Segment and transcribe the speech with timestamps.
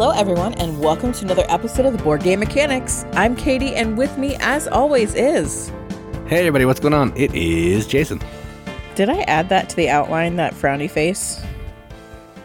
[0.00, 3.04] Hello, everyone, and welcome to another episode of the Board Game Mechanics.
[3.14, 5.72] I'm Katie, and with me, as always, is.
[6.28, 7.12] Hey everybody, what's going on?
[7.16, 8.20] It is Jason.
[8.94, 11.42] Did I add that to the outline, that frowny face?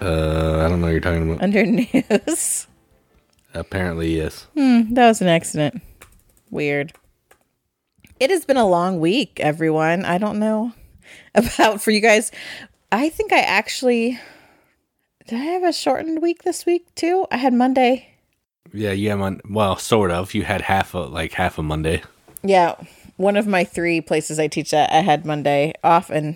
[0.01, 1.43] Uh, I don't know what you're talking about.
[1.43, 2.65] Under news.
[3.53, 4.47] Apparently, yes.
[4.55, 5.79] Hmm, that was an accident.
[6.49, 6.93] Weird.
[8.19, 10.05] It has been a long week, everyone.
[10.05, 10.73] I don't know
[11.35, 12.31] about for you guys.
[12.91, 14.19] I think I actually.
[15.27, 17.25] Did I have a shortened week this week too?
[17.31, 18.09] I had Monday.
[18.73, 19.41] Yeah, you have on.
[19.49, 20.33] Well, sort of.
[20.33, 22.01] You had half a like half a Monday.
[22.41, 22.75] Yeah,
[23.15, 26.35] one of my three places I teach at, I had Monday off, and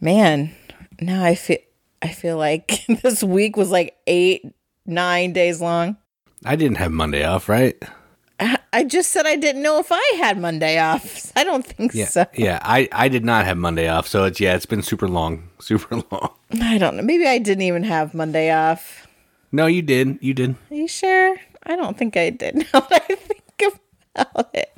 [0.00, 0.54] man,
[1.00, 1.58] now I feel
[2.02, 4.44] I feel like this week was like eight,
[4.84, 5.96] nine days long.
[6.44, 7.76] I didn't have Monday off, right?
[8.38, 11.32] I I just said I didn't know if I had Monday off.
[11.34, 12.26] I don't think Yeah, so.
[12.34, 12.60] yeah.
[12.62, 15.96] I I did not have Monday off, so it's yeah, it's been super long, super
[16.12, 16.30] long.
[16.60, 17.02] I don't know.
[17.02, 19.06] Maybe I didn't even have Monday off.
[19.52, 20.56] No, you did, you did.
[20.70, 21.36] Are you sure?
[21.64, 22.56] I don't think I did.
[22.72, 23.62] Now that I think
[24.14, 24.76] about it,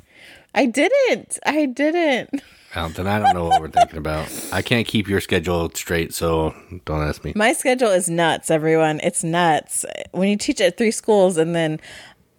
[0.53, 1.39] I didn't.
[1.45, 2.41] I didn't.
[2.75, 4.27] Well, then I don't know what we're thinking about.
[4.51, 6.53] I can't keep your schedule straight, so
[6.85, 7.33] don't ask me.
[7.35, 8.99] My schedule is nuts, everyone.
[9.01, 9.85] It's nuts.
[10.11, 11.79] When you teach at three schools and then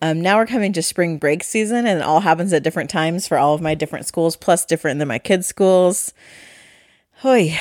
[0.03, 3.27] um, now we're coming to spring break season and it all happens at different times
[3.27, 6.15] for all of my different schools, plus different than my kids' schools.
[7.17, 7.59] Hoy.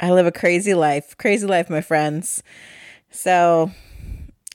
[0.00, 1.16] I live a crazy life.
[1.18, 2.42] Crazy life, my friends.
[3.10, 3.70] So,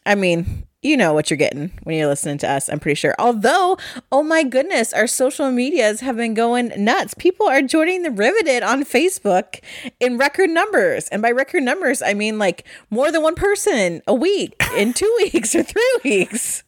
[0.05, 3.15] I mean, you know what you're getting when you're listening to us, I'm pretty sure.
[3.17, 3.77] Although,
[4.11, 7.15] oh my goodness, our social medias have been going nuts.
[7.15, 9.59] People are joining the Riveted on Facebook
[9.99, 11.07] in record numbers.
[11.09, 15.11] And by record numbers, I mean like more than one person a week, in two
[15.33, 16.63] weeks or three weeks.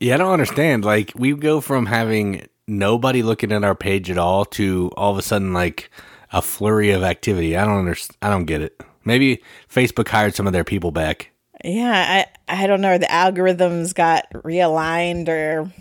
[0.00, 0.84] Yeah, I don't understand.
[0.84, 5.18] Like we go from having nobody looking at our page at all to all of
[5.18, 5.90] a sudden like
[6.32, 7.56] a flurry of activity.
[7.56, 8.16] I don't understand.
[8.22, 8.80] I don't get it.
[9.04, 11.30] Maybe Facebook hired some of their people back.
[11.64, 12.98] Yeah, I, I don't know.
[12.98, 15.72] The algorithms got realigned or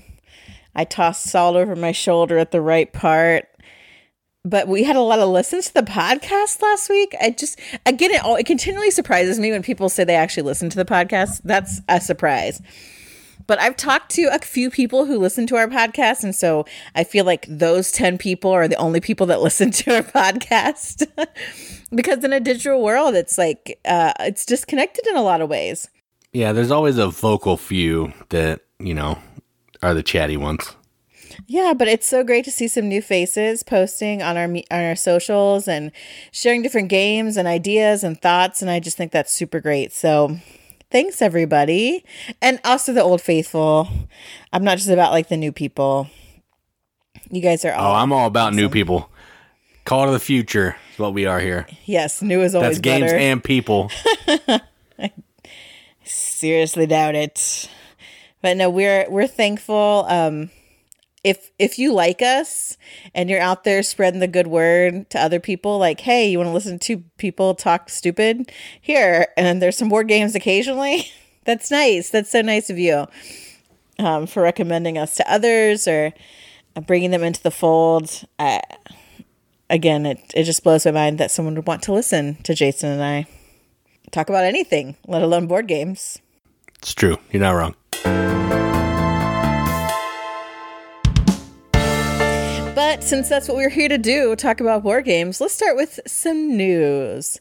[0.75, 3.47] I tossed salt over my shoulder at the right part.
[4.43, 7.15] But we had a lot of listens to the podcast last week.
[7.21, 10.69] I just again it all it continually surprises me when people say they actually listen
[10.71, 11.41] to the podcast.
[11.43, 12.59] That's a surprise.
[13.51, 16.63] But I've talked to a few people who listen to our podcast, and so
[16.95, 21.05] I feel like those 10 people are the only people that listen to our podcast.
[21.93, 25.89] because in a digital world, it's like uh, it's disconnected in a lot of ways.
[26.31, 29.19] Yeah, there's always a vocal few that, you know,
[29.83, 30.73] are the chatty ones.
[31.45, 34.79] Yeah, but it's so great to see some new faces posting on our me- on
[34.79, 35.91] our socials and
[36.31, 39.91] sharing different games and ideas and thoughts, and I just think that's super great.
[39.91, 40.37] So,
[40.91, 42.03] thanks everybody,
[42.41, 43.87] and also the old faithful.
[44.53, 46.09] I'm not just about like the new people.
[47.29, 49.09] You guys are all Oh, I'm all about new people.
[49.85, 51.65] Call to the future is what we are here.
[51.85, 53.17] yes, new is always That's games better.
[53.17, 53.89] and people.
[54.99, 55.11] I
[56.03, 57.69] seriously doubt it
[58.41, 60.49] but no we're we're thankful um
[61.23, 62.77] if if you like us
[63.13, 66.47] and you're out there spreading the good word to other people like hey you want
[66.47, 68.51] to listen to people talk stupid?
[68.81, 69.27] Here.
[69.37, 71.11] And there's some board games occasionally.
[71.45, 72.09] That's nice.
[72.09, 73.07] That's so nice of you
[73.99, 76.13] um, for recommending us to others or
[76.75, 78.23] uh, bringing them into the fold.
[78.37, 78.59] Uh,
[79.69, 82.89] again it, it just blows my mind that someone would want to listen to jason
[82.89, 83.25] and i
[84.11, 86.19] talk about anything let alone board games.
[86.81, 87.17] It's true.
[87.31, 88.70] You're not wrong.
[92.91, 96.01] But since that's what we're here to do, talk about board games, let's start with
[96.05, 97.39] some news.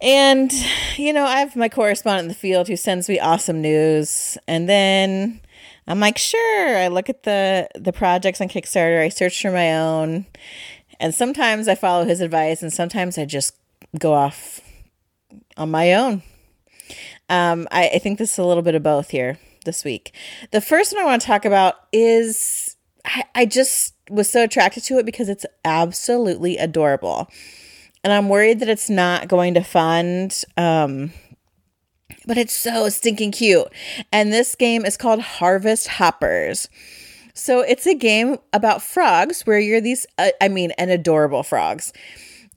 [0.00, 0.50] And,
[0.96, 4.38] you know, I have my correspondent in the field who sends me awesome news.
[4.48, 5.42] And then
[5.86, 6.78] I'm like, sure.
[6.78, 10.24] I look at the the projects on Kickstarter, I search for my own.
[10.98, 13.54] And sometimes I follow his advice, and sometimes I just
[13.98, 14.62] go off
[15.58, 16.22] on my own.
[17.28, 20.14] Um, I, I think this is a little bit of both here this week.
[20.52, 24.84] The first one I want to talk about is I, I just was so attracted
[24.84, 27.28] to it because it's absolutely adorable.
[28.04, 31.12] And I'm worried that it's not going to fund, um,
[32.26, 33.68] but it's so stinking cute.
[34.12, 36.68] And this game is called Harvest Hoppers.
[37.34, 41.92] So it's a game about frogs where you're these, uh, I mean, an adorable frogs.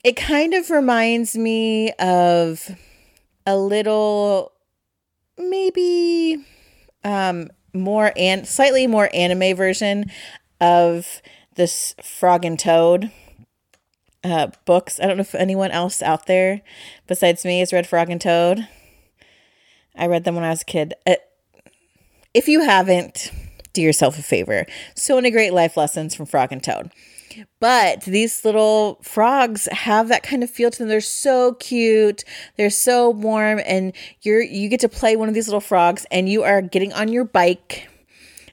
[0.04, 2.76] It kind of reminds me of
[3.46, 4.54] a little,
[5.38, 6.44] maybe
[7.04, 10.06] um, more and slightly more anime version
[10.60, 11.22] of
[11.56, 13.12] this Frog and Toad
[14.24, 15.00] uh, books.
[15.00, 16.62] I don't know if anyone else out there
[17.08, 18.68] besides me has read Frog and Toad.
[19.96, 20.94] I read them when I was a kid.
[21.06, 21.16] Uh,
[22.34, 23.32] if you haven't,
[23.74, 24.66] do yourself a favor.
[24.96, 26.92] So many great life lessons from Frog and Toad.
[27.60, 30.90] But these little frogs have that kind of feel to them.
[30.90, 32.24] They're so cute.
[32.58, 36.28] They're so warm and you're you get to play one of these little frogs and
[36.28, 37.88] you are getting on your bike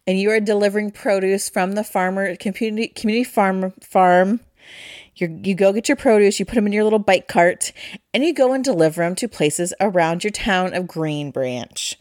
[0.08, 4.40] and you are delivering produce from the farmer community community farm farm.
[5.16, 7.72] you you go get your produce, you put them in your little bike cart,
[8.14, 11.98] and you go and deliver them to places around your town of Green Branch.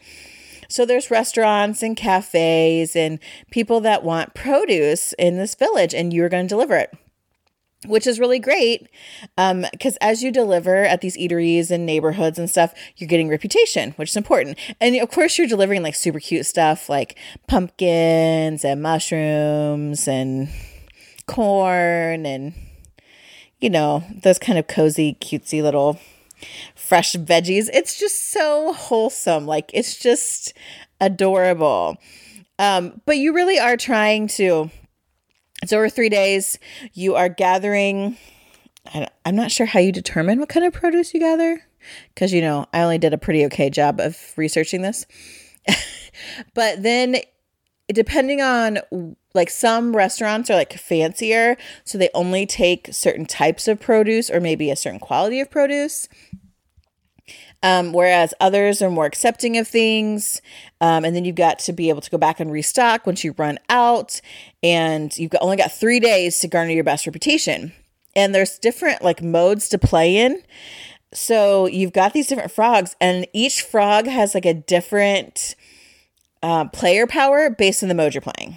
[0.70, 3.18] So there's restaurants and cafes and
[3.50, 6.96] people that want produce in this village, and you're going to deliver it.
[7.86, 8.88] Which is really great
[9.36, 13.92] because um, as you deliver at these eateries and neighborhoods and stuff, you're getting reputation,
[13.92, 14.58] which is important.
[14.80, 17.16] And of course, you're delivering like super cute stuff like
[17.46, 20.48] pumpkins and mushrooms and
[21.28, 22.52] corn and,
[23.60, 26.00] you know, those kind of cozy, cutesy little
[26.74, 27.70] fresh veggies.
[27.72, 29.46] It's just so wholesome.
[29.46, 30.52] Like it's just
[31.00, 31.96] adorable.
[32.58, 34.72] Um, but you really are trying to.
[35.68, 36.58] It's over three days.
[36.94, 38.16] You are gathering.
[39.26, 41.60] I'm not sure how you determine what kind of produce you gather
[42.14, 45.04] because, you know, I only did a pretty okay job of researching this.
[46.54, 47.16] but then,
[47.88, 48.78] depending on
[49.34, 54.40] like some restaurants are like fancier, so they only take certain types of produce or
[54.40, 56.08] maybe a certain quality of produce.
[57.62, 60.40] Um, whereas others are more accepting of things.
[60.80, 63.34] Um, and then you've got to be able to go back and restock once you
[63.36, 64.20] run out.
[64.62, 67.72] And you've got, only got three days to garner your best reputation.
[68.14, 70.42] And there's different like modes to play in.
[71.12, 75.54] So you've got these different frogs, and each frog has like a different
[76.42, 78.56] uh, player power based on the mode you're playing,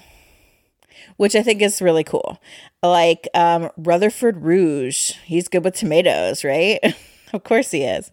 [1.17, 2.39] which I think is really cool.
[2.83, 6.79] Like um, Rutherford Rouge, he's good with tomatoes, right?
[7.33, 8.11] of course he is.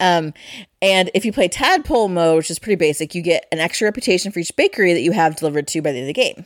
[0.00, 0.34] Um,
[0.82, 4.30] and if you play tadpole mode, which is pretty basic, you get an extra reputation
[4.30, 6.44] for each bakery that you have delivered to by the end of the game.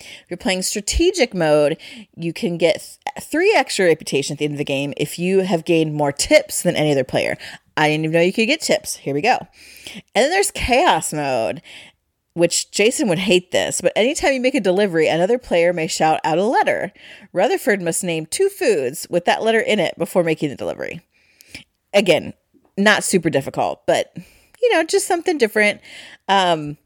[0.00, 1.78] If you're playing strategic mode,
[2.16, 5.40] you can get th- three extra reputation at the end of the game if you
[5.40, 7.36] have gained more tips than any other player.
[7.76, 8.96] I didn't even know you could get tips.
[8.96, 9.38] Here we go.
[9.94, 11.62] And then there's chaos mode,
[12.34, 16.20] which Jason would hate this, but anytime you make a delivery, another player may shout
[16.24, 16.92] out a letter.
[17.32, 21.02] Rutherford must name two foods with that letter in it before making the delivery.
[21.92, 22.32] Again,
[22.76, 24.16] not super difficult, but
[24.60, 25.80] you know, just something different.
[26.28, 26.76] Um,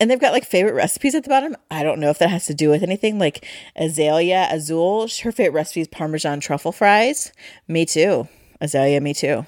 [0.00, 1.56] and they've got like favorite recipes at the bottom.
[1.70, 3.18] I don't know if that has to do with anything.
[3.18, 3.44] Like
[3.74, 7.32] Azalea Azul, her favorite recipe is Parmesan truffle fries.
[7.66, 8.28] Me too.
[8.60, 9.44] Azalea, me too.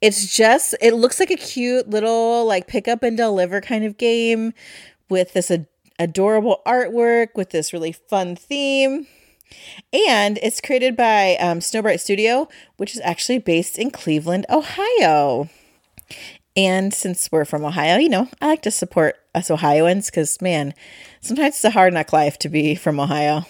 [0.00, 3.98] It's just, it looks like a cute little like pick up and deliver kind of
[3.98, 4.52] game
[5.08, 5.66] with this ad-
[5.98, 9.06] adorable artwork, with this really fun theme.
[9.92, 15.48] And it's created by um, Snowbright Studio, which is actually based in Cleveland, Ohio.
[16.56, 20.74] And since we're from Ohio, you know, I like to support us Ohioans because, man,
[21.20, 23.46] sometimes it's a hard knock life to be from Ohio.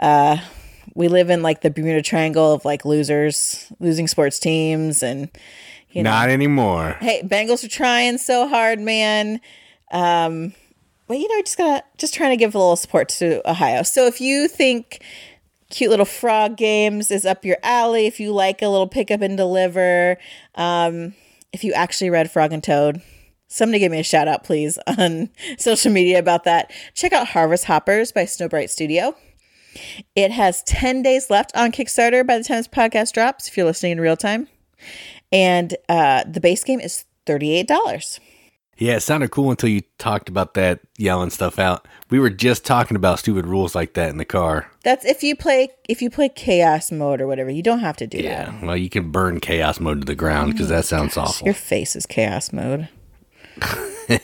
[0.00, 0.38] Uh,
[0.94, 5.28] we live in like the Bermuda Triangle of like losers, losing sports teams, and
[5.90, 6.96] you know, not anymore.
[7.00, 9.40] Hey, Bengals are trying so hard, man.
[9.90, 10.54] Um,
[11.06, 13.82] but you know, just gonna just trying to give a little support to Ohio.
[13.82, 15.02] So if you think
[15.70, 19.20] cute little frog games is up your alley, if you like a little pick up
[19.20, 20.16] and deliver,
[20.54, 21.14] um,
[21.52, 23.02] if you actually read Frog and Toad,
[23.48, 26.72] somebody give me a shout out, please, on social media about that.
[26.94, 29.16] Check out Harvest Hoppers by Snowbright Studio.
[30.14, 33.66] It has 10 days left on Kickstarter by the time this podcast drops, if you're
[33.66, 34.48] listening in real time.
[35.32, 38.20] And uh, the base game is $38.
[38.76, 41.86] Yeah, it sounded cool until you talked about that yelling stuff out.
[42.10, 44.70] We were just talking about stupid rules like that in the car.
[44.82, 47.50] That's if you play if you play chaos mode or whatever.
[47.50, 48.24] You don't have to do that.
[48.24, 48.62] yeah, that.
[48.62, 51.46] well, you can burn chaos mode to the ground because that sounds oh Gosh, awful.
[51.46, 52.88] Your face is chaos mode.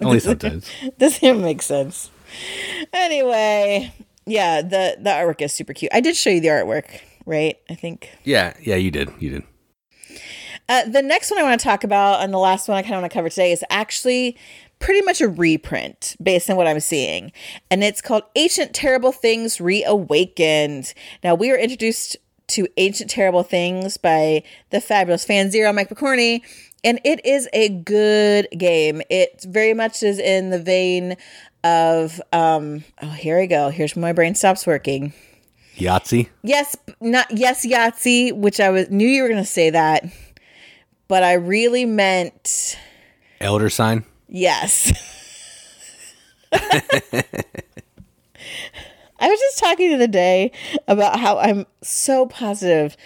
[0.00, 0.68] Only sometimes.
[0.98, 2.10] Doesn't make sense.
[2.92, 3.92] Anyway,
[4.26, 5.92] yeah, the the artwork is super cute.
[5.94, 7.58] I did show you the artwork, right?
[7.68, 8.10] I think.
[8.24, 9.10] Yeah, yeah, you did.
[9.18, 9.42] You did.
[10.70, 12.94] Uh, the next one I want to talk about, and the last one I kind
[12.94, 14.36] of want to cover today, is actually
[14.78, 17.32] pretty much a reprint based on what I'm seeing.
[17.72, 20.94] And it's called Ancient Terrible Things Reawakened.
[21.24, 22.16] Now, we were introduced
[22.50, 26.42] to Ancient Terrible Things by the fabulous fan zero, Mike McCorney.
[26.84, 29.02] And it is a good game.
[29.10, 31.16] It very much is in the vein
[31.64, 33.70] of, um, oh, here we go.
[33.70, 35.14] Here's when my brain stops working.
[35.74, 36.28] Yahtzee?
[36.42, 40.04] Yes, not yes, Yahtzee, which I was knew you were going to say that
[41.10, 42.78] but I really meant
[43.40, 44.04] elder sign.
[44.28, 44.92] Yes.
[46.52, 47.24] I
[49.20, 50.52] was just talking to the other day
[50.86, 52.96] about how I'm so positive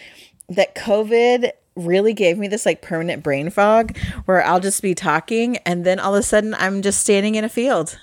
[0.51, 3.97] that COVID really gave me this like permanent brain fog
[4.27, 7.45] where I'll just be talking and then all of a sudden I'm just standing in
[7.45, 7.99] a field.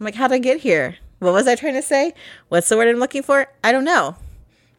[0.00, 0.96] I'm like, how'd I get here?
[1.20, 2.14] what was I trying to say?
[2.48, 3.46] What's the word I'm looking for?
[3.62, 4.16] I don't know.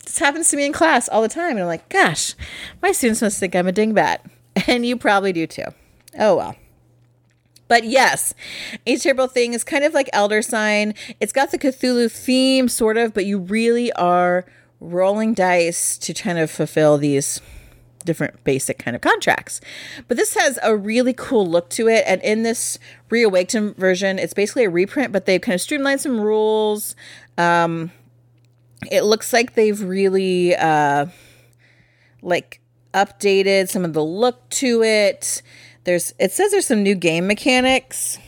[0.03, 1.51] This happens to me in class all the time.
[1.51, 2.35] And I'm like, gosh,
[2.81, 4.19] my students must think I'm a dingbat.
[4.65, 5.65] And you probably do too.
[6.17, 6.55] Oh well.
[7.67, 8.33] But yes,
[8.85, 10.93] a Terrible Thing is kind of like Elder Sign.
[11.19, 14.45] It's got the Cthulhu theme, sort of, but you really are
[14.79, 17.41] rolling dice to kind of fulfill these
[18.05, 19.59] different basic kind of contracts.
[20.07, 22.05] But this has a really cool look to it.
[22.07, 26.21] And in this Reawakened version, it's basically a reprint, but they've kind of streamlined some
[26.21, 26.95] rules.
[27.37, 27.91] Um,
[28.89, 31.07] it looks like they've really uh,
[32.21, 32.61] like
[32.93, 35.41] updated some of the look to it.
[35.83, 38.19] There's it says there's some new game mechanics.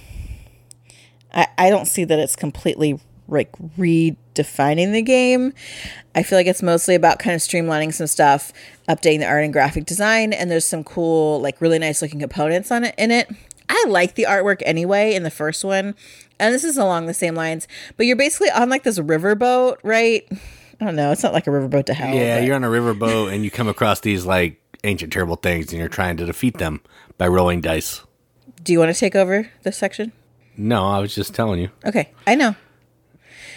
[1.33, 5.53] I, I don't see that it's completely like redefining the game.
[6.15, 8.51] I feel like it's mostly about kind of streamlining some stuff,
[8.87, 12.71] updating the art and graphic design, and there's some cool, like really nice looking components
[12.71, 13.29] on it in it.
[13.69, 15.95] I like the artwork anyway in the first one,
[16.39, 17.67] and this is along the same lines.
[17.97, 20.27] But you're basically on like this riverboat, right?
[20.81, 21.11] I don't know.
[21.11, 22.13] It's not like a riverboat to hell.
[22.15, 25.71] Yeah, but- you're on a riverboat and you come across these like ancient terrible things
[25.71, 26.81] and you're trying to defeat them
[27.17, 28.01] by rolling dice.
[28.63, 30.11] Do you want to take over this section?
[30.57, 31.69] No, I was just telling you.
[31.85, 32.55] Okay, I know.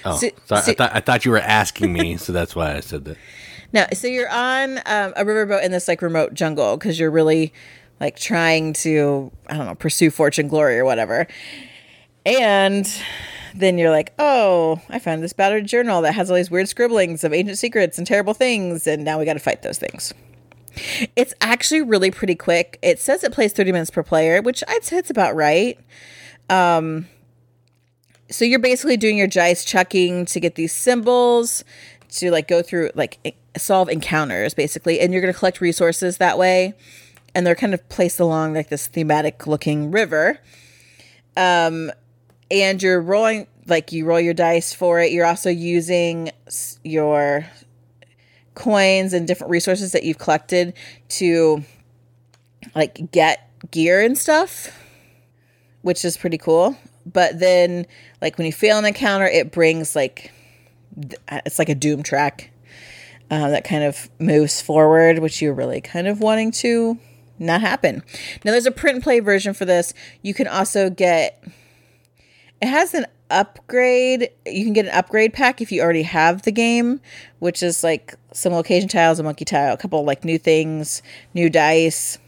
[0.05, 2.57] Oh, So- so, I, so- I, thought, I thought you were asking me, so that's
[2.57, 3.17] why I said that.
[3.75, 7.55] No, so you're on um, a riverboat in this like remote jungle because you're really
[8.01, 11.27] like trying to I don't know pursue fortune, glory, or whatever.
[12.25, 12.89] And
[13.55, 17.25] then you're like, oh, I found this battered journal that has all these weird scribblings
[17.25, 20.15] of ancient secrets and terrible things, and now we got to fight those things.
[21.17, 22.79] It's actually really pretty quick.
[22.83, 25.79] It says it plays 30 minutes per player, which I'd say it's about right.
[26.49, 27.09] Um,
[28.31, 31.65] so you're basically doing your dice chucking to get these symbols
[32.13, 36.39] to like go through like solve encounters basically and you're going to collect resources that
[36.39, 36.75] way
[37.35, 40.39] and they're kind of placed along like this thematic looking river
[41.37, 41.91] um
[42.53, 45.13] and you're rolling like you roll your dice for it.
[45.13, 46.31] You're also using
[46.85, 47.47] your
[48.55, 50.75] coins and different resources that you've collected
[51.09, 51.65] to
[52.75, 54.79] like get gear and stuff
[55.81, 56.77] which is pretty cool.
[57.05, 57.87] But then
[58.21, 60.31] like when you fail an encounter it brings like
[61.31, 62.51] it's like a doom track
[63.31, 66.99] uh, that kind of moves forward which you're really kind of wanting to
[67.39, 68.03] not happen.
[68.45, 69.95] Now there's a print and play version for this.
[70.21, 71.43] You can also get
[72.63, 76.53] it has an upgrade you can get an upgrade pack if you already have the
[76.53, 77.01] game
[77.39, 81.03] which is like some location tiles a monkey tile a couple like new things
[81.35, 82.19] new dice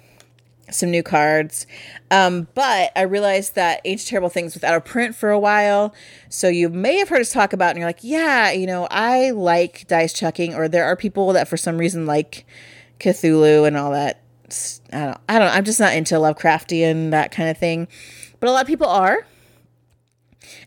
[0.71, 1.67] some new cards.
[2.11, 5.95] Um, but I realized that Ancient Terrible Things without a print for a while.
[6.29, 9.31] So you may have heard us talk about, and you're like, yeah, you know, I
[9.31, 12.47] like dice chucking, or there are people that for some reason like
[13.01, 14.23] Cthulhu and all that.
[14.93, 17.89] I don't, I don't, I'm just not into Lovecraftian that kind of thing,
[18.41, 19.27] but a lot of people are.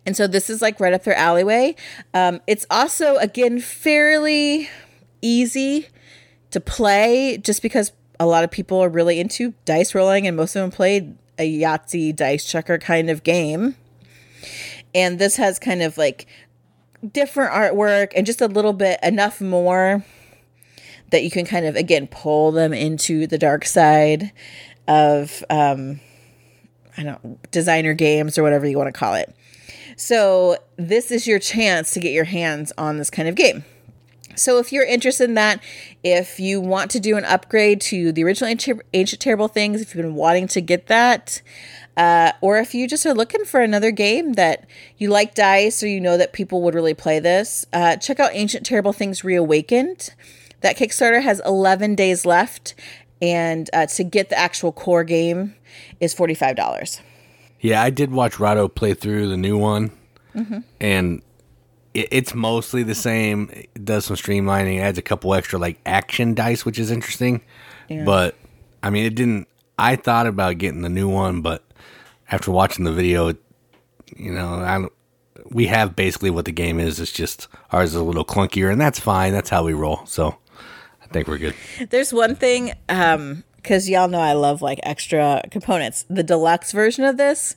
[0.05, 1.75] And so this is like right up their alleyway.
[2.13, 4.69] Um, it's also again fairly
[5.21, 5.87] easy
[6.51, 10.55] to play just because a lot of people are really into dice rolling and most
[10.55, 13.75] of them played a Yahtzee dice checker kind of game.
[14.95, 16.25] And this has kind of like
[17.11, 20.03] different artwork and just a little bit enough more
[21.11, 24.31] that you can kind of again pull them into the dark side
[24.87, 25.99] of um
[26.97, 29.33] I don't designer games or whatever you want to call it.
[29.97, 33.65] So this is your chance to get your hands on this kind of game.
[34.35, 35.59] So if you're interested in that,
[36.03, 38.55] if you want to do an upgrade to the original
[38.93, 41.41] Ancient, Terrible Things, if you've been wanting to get that,
[41.97, 44.67] uh, or if you just are looking for another game that
[44.99, 48.29] you like dice or you know that people would really play this, uh, check out
[48.33, 50.13] Ancient Terrible Things Reawakened.
[50.61, 52.75] That Kickstarter has 11 days left,
[53.19, 55.55] and uh, to get the actual core game
[55.99, 57.01] is $45.
[57.59, 59.91] Yeah, I did watch Rahdo play through the new one,
[60.35, 60.59] Mm-hmm.
[60.79, 61.21] and
[61.95, 63.49] it, it's mostly the same.
[63.51, 67.41] It does some streamlining, adds a couple extra like action dice, which is interesting.
[67.89, 68.35] But
[68.83, 69.47] I mean, it didn't.
[69.79, 71.63] I thought about getting the new one, but
[72.29, 73.37] after watching the video, it,
[74.15, 74.85] you know, I.
[75.49, 76.99] We have basically what the game is.
[76.99, 79.31] It's just ours is a little clunkier, and that's fine.
[79.33, 80.01] That's how we roll.
[80.05, 80.35] So
[81.01, 81.55] I think we're good.
[81.89, 86.05] There's one thing, um, because y'all know I love like extra components.
[86.09, 87.55] The deluxe version of this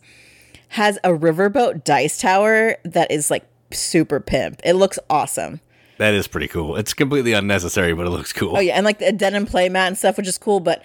[0.71, 4.61] has a riverboat dice tower that is like super pimp.
[4.64, 5.61] It looks awesome.
[5.99, 6.76] That is pretty cool.
[6.76, 8.57] It's completely unnecessary, but it looks cool.
[8.57, 10.61] Oh yeah, and like the denim playmat and stuff, which is cool.
[10.61, 10.83] But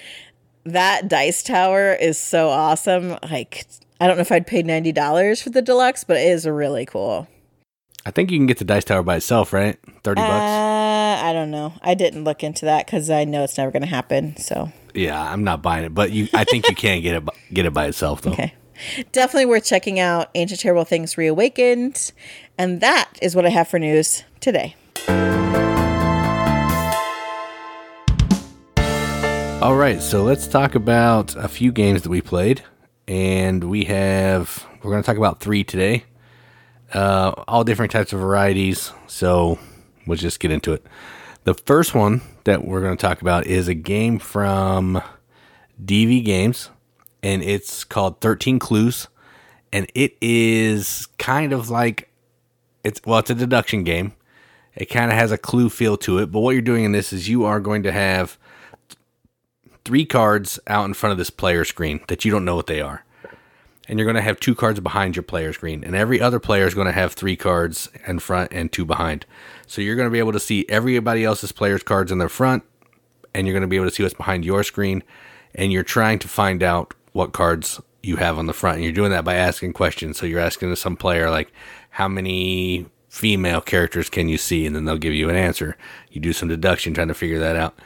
[0.65, 3.17] that dice tower is so awesome.
[3.23, 3.65] Like
[4.01, 6.85] I don't know if I'd pay ninety dollars for the deluxe, but it is really
[6.85, 7.27] cool.
[8.05, 9.77] I think you can get the dice tower by itself, right?
[10.03, 10.51] Thirty bucks.
[10.51, 11.73] Uh, I don't know.
[11.81, 14.35] I didn't look into that because I know it's never going to happen.
[14.37, 16.27] So Yeah, I'm not buying it, but you.
[16.33, 17.25] I think you can get it.
[17.25, 18.31] by- Get it by itself though.
[18.31, 18.53] Okay.
[19.11, 22.11] Definitely worth checking out Ancient Terrible Things Reawakened.
[22.57, 24.75] And that is what I have for news today.
[29.61, 32.61] All right, so let's talk about a few games that we played.
[33.07, 36.03] And we have, we're going to talk about three today.
[36.93, 38.91] Uh, all different types of varieties.
[39.07, 39.57] So
[40.05, 40.85] we'll just get into it.
[41.45, 45.01] The first one that we're going to talk about is a game from
[45.83, 46.69] DV Games,
[47.21, 49.07] and it's called 13 Clues.
[49.73, 52.09] And it is kind of like
[52.85, 54.13] it's well, it's a deduction game.
[54.75, 57.11] It kind of has a clue feel to it, but what you're doing in this
[57.11, 58.37] is you are going to have
[59.83, 62.81] three cards out in front of this player screen that you don't know what they
[62.81, 63.03] are.
[63.87, 66.65] And you're going to have two cards behind your player screen, and every other player
[66.65, 69.25] is going to have three cards in front and two behind.
[69.67, 72.63] So you're going to be able to see everybody else's players' cards in their front,
[73.33, 75.03] and you're going to be able to see what's behind your screen,
[75.53, 78.75] and you're trying to find out what cards you have on the front.
[78.75, 80.17] And you're doing that by asking questions.
[80.17, 81.51] So you're asking some player like,
[81.89, 84.65] how many female characters can you see?
[84.65, 85.77] And then they'll give you an answer.
[86.11, 87.79] You do some deduction trying to figure that out.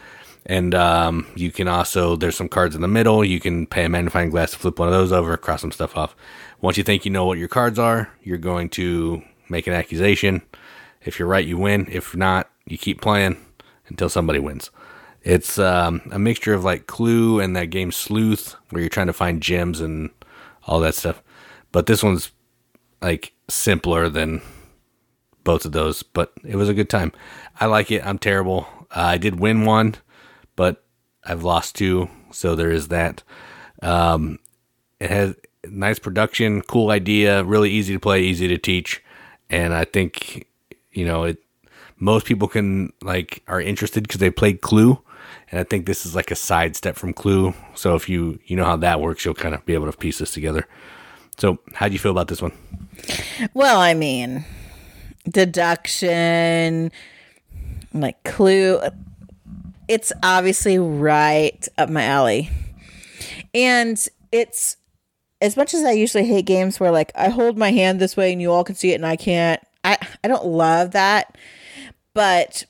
[0.45, 3.24] And um, you can also, there's some cards in the middle.
[3.24, 5.95] You can pay a magnifying glass to flip one of those over, cross some stuff
[5.95, 6.15] off.
[6.59, 10.41] Once you think you know what your cards are, you're going to make an accusation.
[11.03, 11.87] If you're right, you win.
[11.89, 13.37] If not, you keep playing
[13.87, 14.69] until somebody wins.
[15.21, 19.13] It's um, a mixture of like Clue and that game Sleuth, where you're trying to
[19.13, 20.09] find gems and
[20.65, 21.21] all that stuff.
[21.71, 22.31] But this one's
[23.01, 24.41] like simpler than
[25.43, 27.11] both of those, but it was a good time.
[27.59, 28.05] I like it.
[28.05, 28.67] I'm terrible.
[28.91, 29.95] Uh, I did win one
[30.59, 30.83] but
[31.23, 33.23] I've lost two, so there is that.
[33.81, 34.39] Um,
[34.99, 39.01] it has nice production, cool idea, really easy to play, easy to teach,
[39.49, 40.48] and I think
[40.99, 41.37] you know it.
[41.97, 44.99] Most people can like are interested because they played Clue,
[45.51, 47.53] and I think this is like a sidestep from Clue.
[47.75, 50.19] So if you you know how that works, you'll kind of be able to piece
[50.19, 50.67] this together.
[51.37, 52.51] So how do you feel about this one?
[53.53, 54.43] Well, I mean,
[55.29, 56.91] deduction,
[57.93, 58.79] like Clue
[59.89, 62.49] it's obviously right up my alley.
[63.53, 64.77] And it's
[65.41, 68.31] as much as I usually hate games where like I hold my hand this way
[68.31, 69.62] and you all can see it and I can't.
[69.89, 71.38] I I don't love that.
[72.13, 72.65] But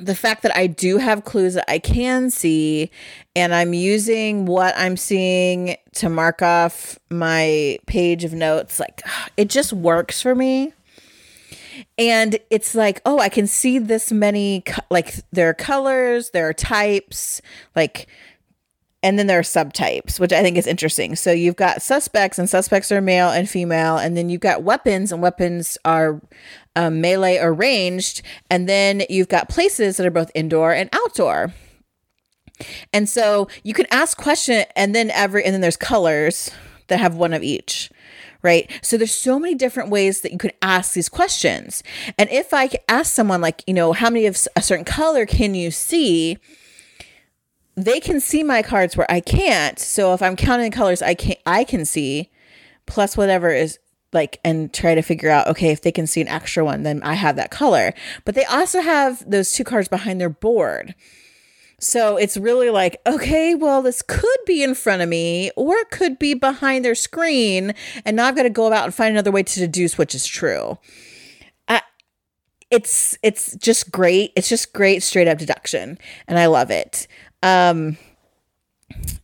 [0.00, 2.90] the fact that I do have clues that I can see
[3.34, 9.02] and I'm using what I'm seeing to mark off my page of notes like
[9.36, 10.72] it just works for me
[11.96, 16.52] and it's like oh i can see this many like there are colors there are
[16.52, 17.40] types
[17.76, 18.08] like
[19.02, 22.48] and then there are subtypes which i think is interesting so you've got suspects and
[22.48, 26.20] suspects are male and female and then you've got weapons and weapons are
[26.76, 31.52] um, melee or ranged and then you've got places that are both indoor and outdoor
[32.92, 36.50] and so you can ask question and then every and then there's colors
[36.88, 37.90] that have one of each
[38.42, 38.70] right?
[38.82, 41.82] So there's so many different ways that you could ask these questions.
[42.16, 45.54] And if I ask someone like, you know, how many of a certain color can
[45.54, 46.38] you see?
[47.78, 49.78] They can see my cards where I can't.
[49.78, 52.30] So if I'm counting colors I can I can see
[52.86, 53.78] plus whatever is
[54.12, 57.02] like and try to figure out okay if they can see an extra one then
[57.04, 57.94] I have that color.
[58.24, 60.94] But they also have those two cards behind their board.
[61.80, 65.90] So it's really like, okay, well, this could be in front of me or it
[65.90, 67.72] could be behind their screen.
[68.04, 70.26] And now I've got to go about and find another way to deduce which is
[70.26, 70.78] true.
[71.68, 71.82] I,
[72.72, 74.32] it's it's just great.
[74.34, 75.98] It's just great straight up deduction.
[76.26, 77.06] And I love it.
[77.42, 77.96] Um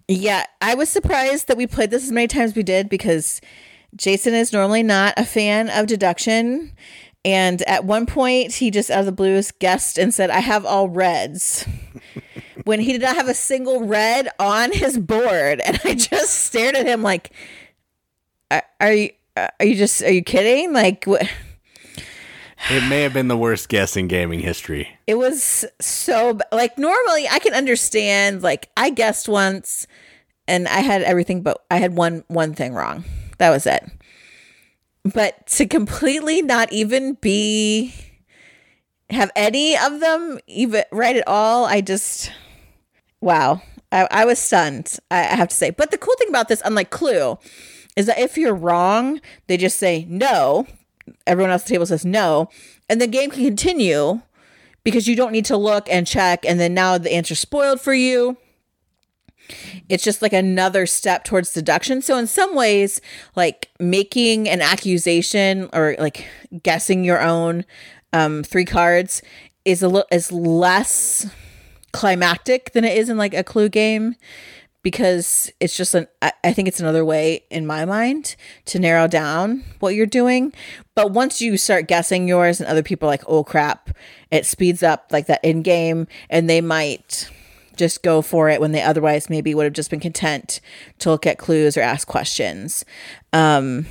[0.08, 3.40] yeah, I was surprised that we played this as many times as we did because
[3.96, 6.72] Jason is normally not a fan of deduction.
[7.24, 10.66] And at one point, he just out of the blues guessed and said, I have
[10.66, 11.66] all reds
[12.64, 15.60] when he did not have a single red on his board.
[15.64, 17.30] And I just stared at him like,
[18.50, 20.74] are, are you, are you just, are you kidding?
[20.74, 21.26] Like, what?
[22.70, 24.88] It may have been the worst guess in gaming history.
[25.06, 29.86] It was so like normally I can understand like I guessed once
[30.48, 33.04] and I had everything but I had one one thing wrong.
[33.38, 33.84] That was it.
[35.02, 37.94] But to completely not even be
[39.10, 42.32] have any of them even right at all, I just
[43.20, 43.60] wow.
[43.92, 45.70] I, I was stunned, I, I have to say.
[45.70, 47.38] But the cool thing about this, unlike Clue,
[47.94, 50.66] is that if you're wrong, they just say no.
[51.26, 52.48] Everyone else at the table says no.
[52.88, 54.20] And the game can continue
[54.84, 56.44] because you don't need to look and check.
[56.44, 58.36] And then now the answer's spoiled for you.
[59.88, 62.00] It's just like another step towards deduction.
[62.00, 63.00] So in some ways,
[63.36, 66.26] like making an accusation or like
[66.62, 67.64] guessing your own
[68.12, 69.22] um, three cards
[69.64, 71.26] is a little is less
[71.92, 74.16] climactic than it is in like a clue game
[74.84, 79.64] because it's just an I, think it's another way in my mind to narrow down
[79.80, 80.52] what you're doing.
[80.94, 83.90] But once you start guessing yours and other people are like oh crap
[84.30, 87.28] it speeds up like that in game and they might
[87.76, 90.60] just go for it when they otherwise maybe would have just been content
[91.00, 92.84] to look at clues or ask questions.
[93.32, 93.86] Um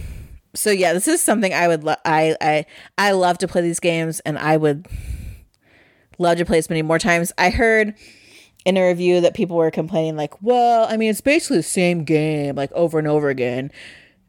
[0.56, 2.64] so yeah this is something i would lo- i i
[3.00, 4.88] i love to play these games and i would
[6.20, 7.32] love to play as many more times.
[7.38, 7.96] I heard
[8.66, 12.04] in a review that people were complaining like well i mean it's basically the same
[12.04, 13.72] game like over and over again.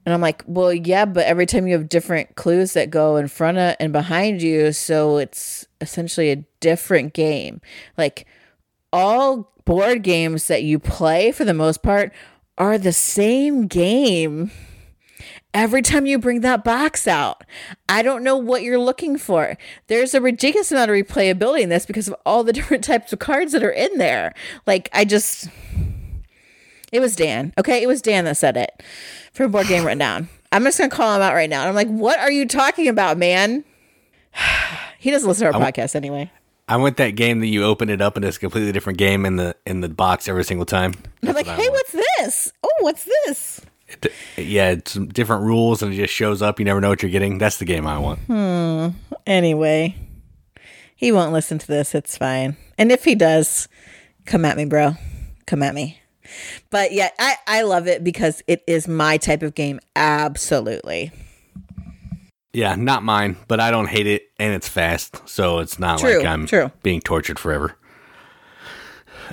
[0.07, 3.29] And i'm like well yeah but every time you have different clues that go in
[3.29, 7.61] front of and behind you so it's essentially a different game.
[7.97, 8.27] Like
[8.92, 12.12] all board games that you play for the most part
[12.59, 14.51] are the same game
[15.55, 17.45] every time you bring that box out.
[17.88, 19.57] I don't know what you're looking for.
[19.87, 23.21] There's a ridiculous amount of replayability in this because of all the different types of
[23.21, 24.35] cards that are in there.
[24.67, 25.49] Like, I just.
[26.93, 27.53] It was Dan.
[27.59, 28.83] Okay, it was Dan that said it
[29.33, 30.29] for Board Game Rundown.
[30.53, 31.61] I'm just gonna call him out right now.
[31.61, 33.64] And I'm like, what are you talking about, man?
[34.99, 36.31] he doesn't listen to our podcast anyway.
[36.69, 39.27] I want that game that you open it up and it's a completely different game
[39.27, 40.95] in the in the box every single time.
[41.25, 41.73] I'm like, what hey, want.
[41.73, 42.53] what's this?
[42.62, 43.61] Oh, what's this?
[44.37, 46.59] Yeah, it's different rules and it just shows up.
[46.59, 47.38] You never know what you're getting.
[47.38, 48.94] That's the game I want.
[49.26, 49.96] Anyway,
[50.94, 51.94] he won't listen to this.
[51.94, 52.57] It's fine.
[52.78, 53.68] And if he does,
[54.26, 54.96] come at me, bro.
[55.46, 56.00] Come at me.
[56.70, 59.80] But yeah, I, I love it because it is my type of game.
[59.94, 61.12] Absolutely.
[62.52, 66.18] Yeah, not mine, but I don't hate it and it's fast, so it's not True,
[66.18, 66.70] like I'm true.
[66.83, 67.74] being tortured forever.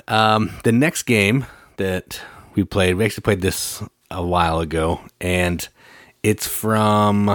[0.08, 1.46] Um, the next game
[1.76, 2.20] that
[2.54, 5.66] we played, we actually played this a while ago, and
[6.22, 7.28] it's from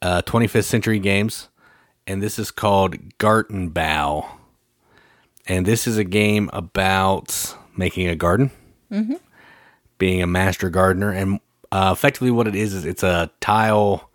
[0.00, 1.48] uh, 25th Century Games,
[2.06, 4.26] and this is called Gartenbau.
[5.46, 8.50] And this is a game about making a garden,
[9.98, 11.40] being a master gardener, and
[11.72, 14.10] uh, effectively what it is is it's a tile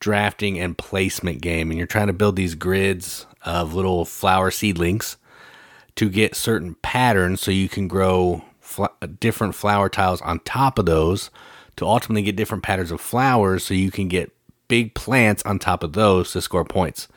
[0.00, 5.16] drafting and placement game, and you're trying to build these grids of little flower seedlings
[5.96, 8.86] to get certain patterns so you can grow fl-
[9.18, 11.30] different flower tiles on top of those
[11.76, 14.32] to ultimately get different patterns of flowers so you can get
[14.68, 17.08] big plants on top of those to score points.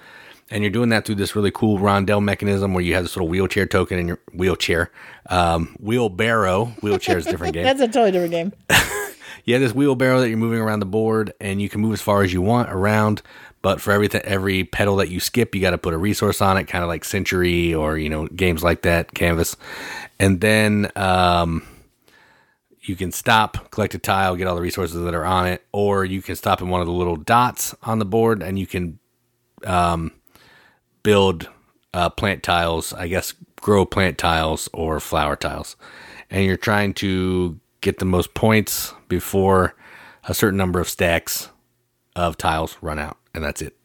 [0.50, 3.28] And you're doing that through this really cool rondel mechanism where you have this little
[3.28, 4.92] wheelchair token in your wheelchair,
[5.30, 6.66] um, wheelbarrow.
[6.82, 8.54] Wheelchair is a different game That's a totally different game.
[9.46, 12.02] you have this wheelbarrow that you're moving around the board and you can move as
[12.02, 13.22] far as you want around
[13.62, 16.58] but for every every pedal that you skip you got to put a resource on
[16.58, 19.56] it kind of like century or you know games like that canvas.
[20.20, 21.66] And then um,
[22.82, 26.06] you can stop collect a tile get all the resources that are on it or
[26.06, 29.00] you can stop in one of the little dots on the board and you can
[29.66, 30.12] um,
[31.04, 31.50] build
[31.94, 35.76] uh, plant tiles i guess grow plant tiles or flower tiles.
[36.30, 39.76] And you're trying to get the most points before
[40.28, 41.50] a certain number of stacks
[42.16, 43.78] of tiles run out, and that's it.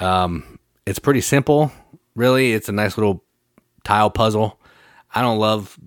[0.00, 1.72] Um, it's pretty simple,
[2.14, 2.52] really.
[2.52, 3.24] It's a nice little
[3.84, 4.60] tile puzzle.
[5.14, 5.78] I don't love.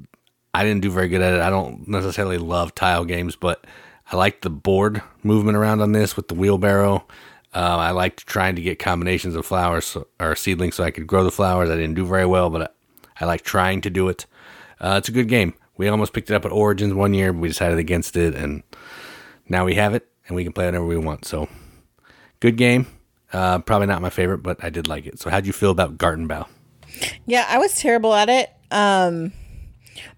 [0.54, 1.42] I didn't do very good at it.
[1.42, 3.66] I don't necessarily love tile games, but
[4.12, 7.06] I like the board movement around on this with the wheelbarrow.
[7.54, 11.24] Uh, I liked trying to get combinations of flowers or seedlings so I could grow
[11.24, 11.70] the flowers.
[11.70, 12.62] I didn't do very well, but
[13.20, 14.26] I, I like trying to do it.
[14.80, 15.54] Uh, it's a good game.
[15.80, 18.64] We almost picked it up at Origins one year, but we decided against it, and
[19.48, 21.24] now we have it, and we can play it whenever we want.
[21.24, 21.48] So,
[22.42, 22.86] good game.
[23.32, 25.20] Uh, probably not my favorite, but I did like it.
[25.20, 26.50] So, how'd you feel about Gartenbau?
[27.26, 28.50] Yeah, I was terrible at it.
[28.72, 29.32] Um,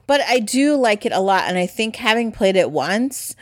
[0.08, 1.44] but I do like it a lot.
[1.46, 3.36] And I think having played it once,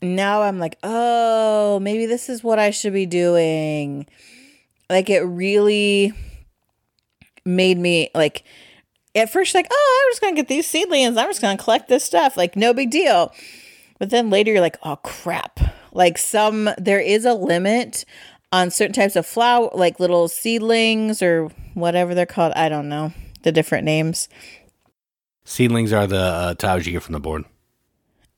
[0.00, 4.06] now I'm like, oh, maybe this is what I should be doing.
[4.88, 6.14] Like, it really
[7.44, 8.44] made me like,
[9.16, 11.16] at first, like, oh, I'm just to get these seedlings.
[11.16, 12.36] I'm just to collect this stuff.
[12.36, 13.32] Like, no big deal.
[13.98, 15.58] But then later, you're like, oh, crap.
[15.92, 18.04] Like, some, there is a limit
[18.52, 22.52] on certain types of flower, like little seedlings or whatever they're called.
[22.54, 24.28] I don't know the different names.
[25.44, 27.44] Seedlings are the uh, tiles you get from the board.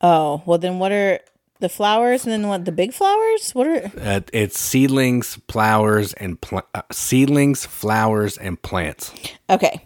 [0.01, 1.19] Oh, well, then what are
[1.59, 3.51] the flowers and then what the big flowers?
[3.51, 9.13] What are Uh, it's seedlings, flowers, and pl- uh, seedlings, flowers, and plants,
[9.49, 9.85] okay?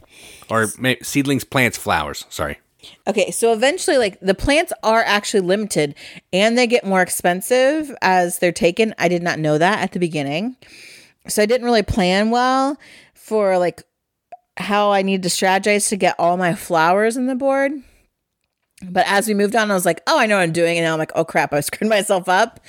[0.53, 2.25] Or may- seedlings, plants, flowers.
[2.29, 2.59] Sorry.
[3.07, 5.95] Okay, so eventually, like the plants are actually limited
[6.31, 8.93] and they get more expensive as they're taken.
[8.97, 10.57] I did not know that at the beginning.
[11.27, 12.77] So I didn't really plan well
[13.13, 13.83] for like
[14.57, 17.71] how I need to strategize to get all my flowers in the board.
[18.89, 20.77] But as we moved on, I was like, oh, I know what I'm doing.
[20.77, 22.59] And now I'm like, oh crap, I screwed myself up,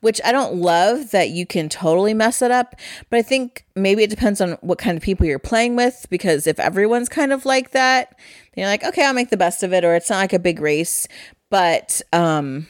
[0.00, 2.74] which I don't love that you can totally mess it up.
[3.08, 6.06] But I think maybe it depends on what kind of people you're playing with.
[6.10, 8.16] Because if everyone's kind of like that,
[8.54, 9.84] then you're like, okay, I'll make the best of it.
[9.84, 11.06] Or it's not like a big race.
[11.50, 12.68] But um,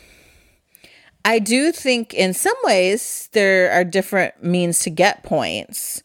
[1.25, 6.03] I do think in some ways there are different means to get points.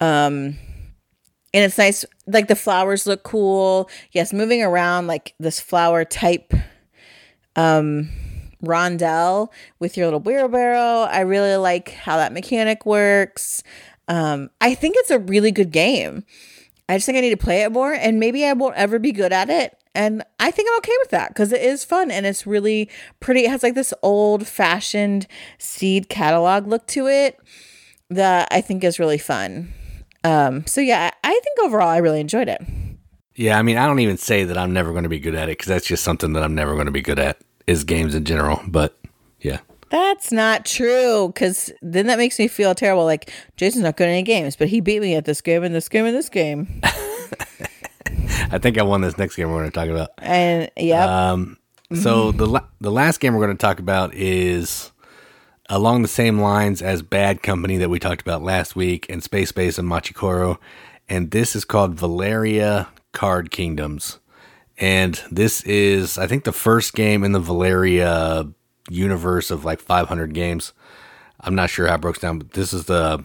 [0.00, 0.58] Um,
[1.52, 3.90] and it's nice like the flowers look cool.
[4.12, 6.52] Yes moving around like this flower type
[7.56, 8.08] um
[8.62, 13.62] rondelle with your little wheelbarrow i really like how that mechanic works.
[14.08, 16.24] Um i think it's a really good game.
[16.88, 19.12] I just think i need to play it more and maybe i won't ever be
[19.12, 19.76] good at it.
[19.94, 23.44] And i think i'm okay with that because it is fun and it's really pretty.
[23.44, 25.26] It has like this old fashioned
[25.58, 27.38] seed catalog look to it
[28.10, 29.72] that i think is really fun
[30.24, 32.60] um, so yeah, I think overall I really enjoyed it.
[33.34, 35.48] Yeah, I mean, I don't even say that I'm never going to be good at
[35.48, 38.14] it because that's just something that I'm never going to be good at is games
[38.14, 38.60] in general.
[38.66, 38.98] But
[39.40, 43.04] yeah, that's not true because then that makes me feel terrible.
[43.04, 45.74] Like Jason's not good at any games, but he beat me at this game and
[45.74, 46.80] this game and this game.
[48.52, 50.10] I think I won this next game we're going to talk about.
[50.18, 51.30] And yeah.
[51.32, 51.58] Um,
[51.94, 54.89] so the la- the last game we're going to talk about is
[55.70, 59.52] along the same lines as Bad Company that we talked about last week, and Space
[59.52, 60.58] Base and Machi Koro.
[61.08, 64.18] And this is called Valeria Card Kingdoms.
[64.78, 68.48] And this is, I think, the first game in the Valeria
[68.88, 70.72] universe of like 500 games.
[71.38, 73.24] I'm not sure how it breaks down, but this is the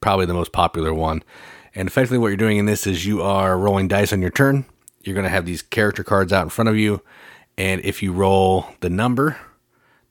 [0.00, 1.22] probably the most popular one.
[1.74, 4.64] And effectively, what you're doing in this is you are rolling dice on your turn.
[5.02, 7.02] You're going to have these character cards out in front of you.
[7.58, 9.38] And if you roll the number,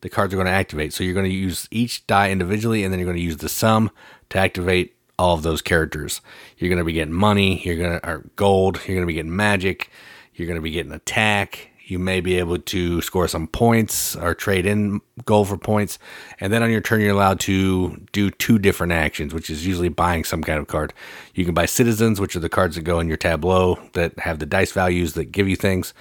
[0.01, 0.93] the cards are going to activate.
[0.93, 3.49] So you're going to use each die individually, and then you're going to use the
[3.49, 3.91] sum
[4.29, 6.21] to activate all of those characters.
[6.57, 7.61] You're going to be getting money.
[7.63, 8.79] You're going to or gold.
[8.85, 9.91] You're going to be getting magic.
[10.33, 11.69] You're going to be getting attack.
[11.83, 15.97] You may be able to score some points or trade in gold for points.
[16.39, 19.89] And then on your turn, you're allowed to do two different actions, which is usually
[19.89, 20.93] buying some kind of card.
[21.33, 24.37] You can buy citizens, which are the cards that go in your tableau that have
[24.37, 25.95] the dice values that give you things.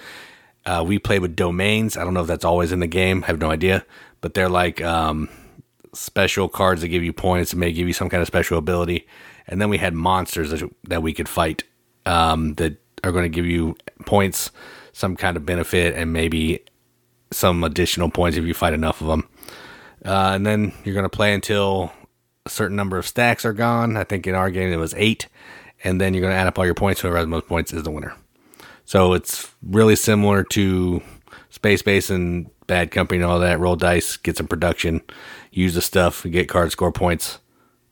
[0.65, 1.97] Uh, we play with domains.
[1.97, 3.23] I don't know if that's always in the game.
[3.23, 3.85] I have no idea,
[4.21, 5.29] but they're like um,
[5.93, 9.07] special cards that give you points and may give you some kind of special ability.
[9.47, 11.63] And then we had monsters that, we could fight
[12.05, 14.51] um, that are going to give you points,
[14.91, 16.63] some kind of benefit, and maybe
[17.31, 19.27] some additional points if you fight enough of them.
[20.05, 21.91] Uh, and then you're going to play until
[22.45, 23.97] a certain number of stacks are gone.
[23.97, 25.27] I think in our game it was eight.
[25.83, 27.01] And then you're going to add up all your points.
[27.01, 28.15] Whoever has most points is the winner.
[28.89, 31.03] So it's really similar to
[31.51, 33.59] Space Base and Bad Company and all that.
[33.59, 35.01] Roll dice, get some production,
[35.51, 37.37] use the stuff, get cards, score points,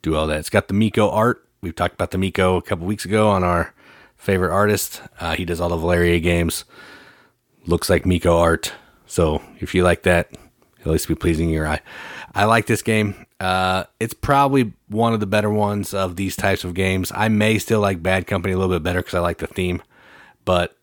[0.02, 0.40] do all that.
[0.40, 1.48] It's got the Mico art.
[1.62, 3.76] We've talked about the Mico a couple weeks ago on our
[4.16, 5.04] favorite artist.
[5.20, 6.66] Uh, he does all the Valeria games.
[7.68, 8.74] Looks like Mico art.
[9.06, 10.32] So if you like that,
[10.80, 11.82] at least be pleasing your eye.
[12.34, 13.28] I like this game.
[13.40, 17.12] Uh, it's probably one of the better ones of these types of games.
[17.14, 19.84] I may still like Bad Company a little bit better because I like the theme,
[20.44, 20.74] but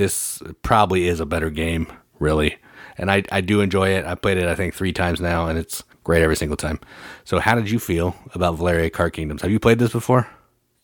[0.00, 1.86] this probably is a better game,
[2.18, 2.56] really.
[2.96, 4.04] And I, I do enjoy it.
[4.06, 6.80] I played it, I think, three times now, and it's great every single time.
[7.24, 9.42] So, how did you feel about Valeria Card Kingdoms?
[9.42, 10.26] Have you played this before?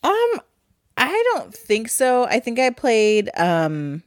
[0.03, 0.41] Um,
[0.97, 2.25] I don't think so.
[2.25, 4.03] I think I played um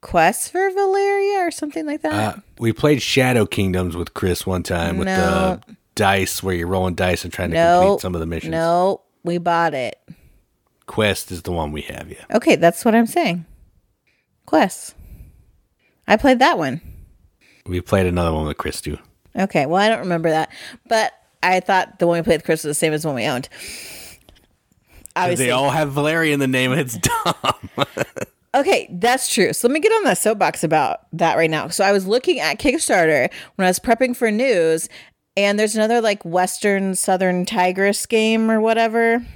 [0.00, 2.36] Quest for Valeria or something like that.
[2.36, 5.60] Uh, we played Shadow Kingdoms with Chris one time with No.
[5.66, 8.52] the dice where you're rolling dice and trying to no, complete some of the missions.
[8.52, 9.98] No, we bought it.
[10.86, 12.24] Quest is the one we have, yeah.
[12.34, 13.46] Okay, that's what I'm saying.
[14.46, 14.94] Quest.
[16.06, 16.80] I played that one.
[17.66, 18.98] We played another one with Chris too.
[19.36, 20.50] Okay, well, I don't remember that,
[20.86, 23.16] but I thought the one we played with Chris was the same as the one
[23.16, 23.48] we owned.
[25.16, 27.86] Obviously, They all have Valeria in the name, and it's dumb.
[28.54, 29.52] Okay, that's true.
[29.52, 31.66] So let me get on that soapbox about that right now.
[31.66, 34.88] So I was looking at Kickstarter when I was prepping for news,
[35.36, 39.26] and there's another like Western Southern Tigris game or whatever.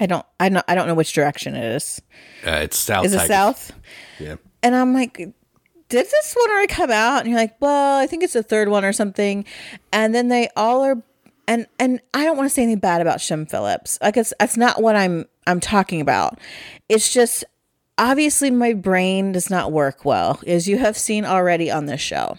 [0.00, 2.00] I don't, I don't, I don't know which direction it is.
[2.46, 3.04] uh, it's South.
[3.04, 3.28] Is it Tigers.
[3.28, 3.72] south?
[4.18, 4.36] Yeah.
[4.62, 7.20] And I'm like, did this one already come out?
[7.20, 9.44] And you're like, well, I think it's the third one or something.
[9.92, 11.02] And then they all are,
[11.46, 13.98] and and I don't want to say anything bad about Shem Phillips.
[14.02, 16.38] Like it's that's not what I'm I'm talking about.
[16.88, 17.44] It's just
[17.96, 22.36] obviously my brain does not work well, as you have seen already on this show.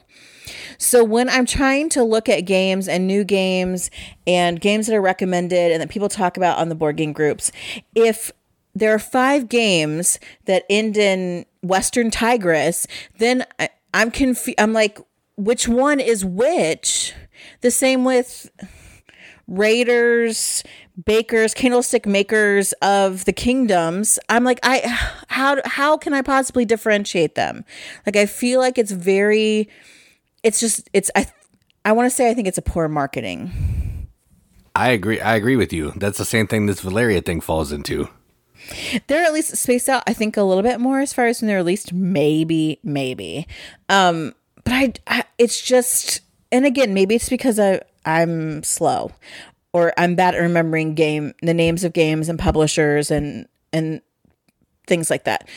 [0.77, 3.89] So when I'm trying to look at games and new games
[4.25, 7.51] and games that are recommended and that people talk about on the board game groups,
[7.95, 8.31] if
[8.75, 14.59] there are five games that end in Western Tigris, then I, I'm confused.
[14.59, 14.99] I'm like,
[15.35, 17.13] which one is which?
[17.61, 18.49] The same with
[19.47, 20.63] raiders,
[21.05, 24.19] bakers, candlestick makers of the kingdoms.
[24.29, 24.81] I'm like, I
[25.27, 27.65] how how can I possibly differentiate them?
[28.05, 29.69] Like I feel like it's very
[30.43, 31.27] it's just it's I
[31.85, 33.51] I want to say I think it's a poor marketing.
[34.75, 35.19] I agree.
[35.19, 35.91] I agree with you.
[35.95, 38.09] That's the same thing this Valeria thing falls into.
[39.07, 41.47] They're at least spaced out, I think, a little bit more as far as when
[41.47, 41.93] they're released.
[41.93, 43.47] Maybe, maybe.
[43.87, 46.21] Um, but I, I, it's just,
[46.51, 49.11] and again, maybe it's because I, I'm slow,
[49.73, 54.01] or I'm bad at remembering game the names of games and publishers and and
[54.87, 55.47] things like that.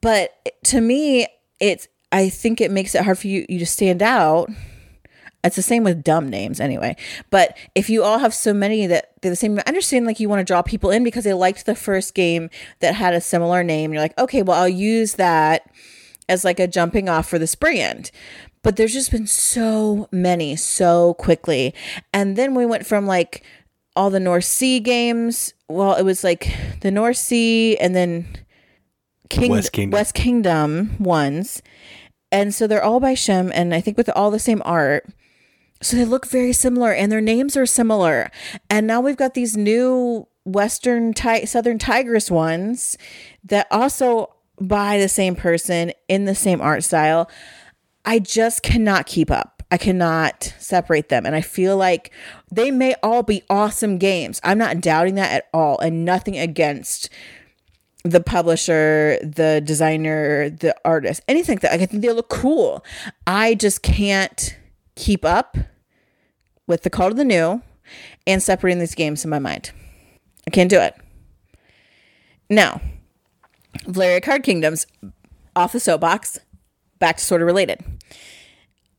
[0.00, 0.32] But
[0.64, 1.26] to me,
[1.60, 4.50] it's I think it makes it hard for you you to stand out
[5.44, 6.96] it's the same with dumb names anyway.
[7.30, 10.28] But if you all have so many that they're the same, I understand like you
[10.28, 13.62] want to draw people in because they liked the first game that had a similar
[13.62, 13.92] name.
[13.92, 15.70] You're like, okay, well, I'll use that
[16.28, 18.10] as like a jumping off for this brand.
[18.62, 21.72] But there's just been so many so quickly.
[22.12, 23.44] And then we went from like
[23.94, 25.54] all the North Sea games.
[25.68, 28.26] Well, it was like the North Sea and then
[29.28, 29.96] King- West Kingdom.
[29.96, 31.62] West Kingdom ones.
[32.30, 35.06] And so they're all by Shem and I think with all the same art.
[35.80, 38.30] So they look very similar and their names are similar.
[38.68, 42.98] And now we've got these new Western ti- Southern Tigris ones
[43.44, 47.30] that also by the same person in the same art style.
[48.04, 49.62] I just cannot keep up.
[49.70, 51.26] I cannot separate them.
[51.26, 52.10] And I feel like
[52.50, 54.40] they may all be awesome games.
[54.42, 55.78] I'm not doubting that at all.
[55.78, 57.10] And nothing against
[58.04, 61.72] the publisher, the designer, the artist, anything that.
[61.72, 62.84] I think they look cool.
[63.26, 64.56] I just can't
[64.94, 65.56] keep up
[66.66, 67.62] with the call to the new
[68.26, 69.72] and separating these games in my mind.
[70.46, 70.94] I can't do it.
[72.50, 72.80] Now,
[73.86, 74.86] Valeria Card Kingdoms,
[75.54, 76.38] off the soapbox,
[76.98, 77.84] back to sort of related.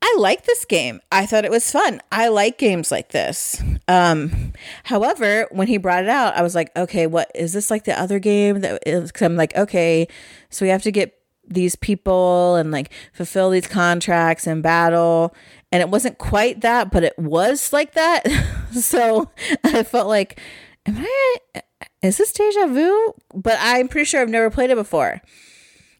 [0.10, 1.02] I like this game.
[1.12, 2.02] I thought it was fun.
[2.12, 3.62] I like games like this.
[3.88, 7.84] Um, however, when he brought it out, I was like, okay, what is this like
[7.84, 9.12] the other game that is?
[9.22, 10.08] I'm like, okay,
[10.50, 11.16] so we have to get
[11.48, 15.34] these people and like fulfill these contracts and battle
[15.72, 18.24] and it wasn't quite that, but it was like that.
[18.72, 19.30] so
[19.64, 20.40] I felt like,
[20.86, 21.36] am I,
[22.02, 23.14] is this deja vu?
[23.34, 25.22] But I'm pretty sure I've never played it before.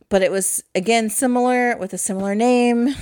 [0.10, 2.96] But it was again similar with a similar name.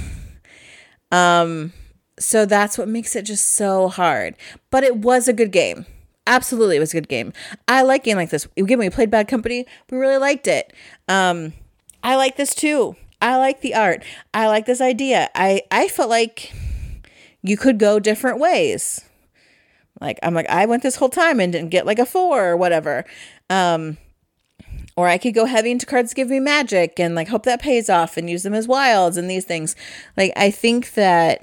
[1.12, 1.74] Um,
[2.20, 4.36] so that's what makes it just so hard.
[4.70, 5.86] But it was a good game.
[6.26, 7.32] Absolutely, it was a good game.
[7.68, 8.48] I like game like this.
[8.58, 9.66] Again, we played Bad Company.
[9.90, 10.74] We really liked it.
[11.08, 11.54] Um,
[12.04, 12.96] I like this too.
[13.22, 14.04] I like the art.
[14.34, 15.30] I like this idea.
[15.34, 16.54] I I felt like
[17.42, 19.02] you could go different ways.
[20.00, 22.58] Like I'm like I went this whole time and didn't get like a 4 or
[22.58, 23.06] whatever.
[23.50, 23.98] Um
[24.98, 27.90] or I could go heavy into cards give me magic and like hope that pays
[27.90, 29.76] off and use them as wilds and these things.
[30.18, 31.42] Like I think that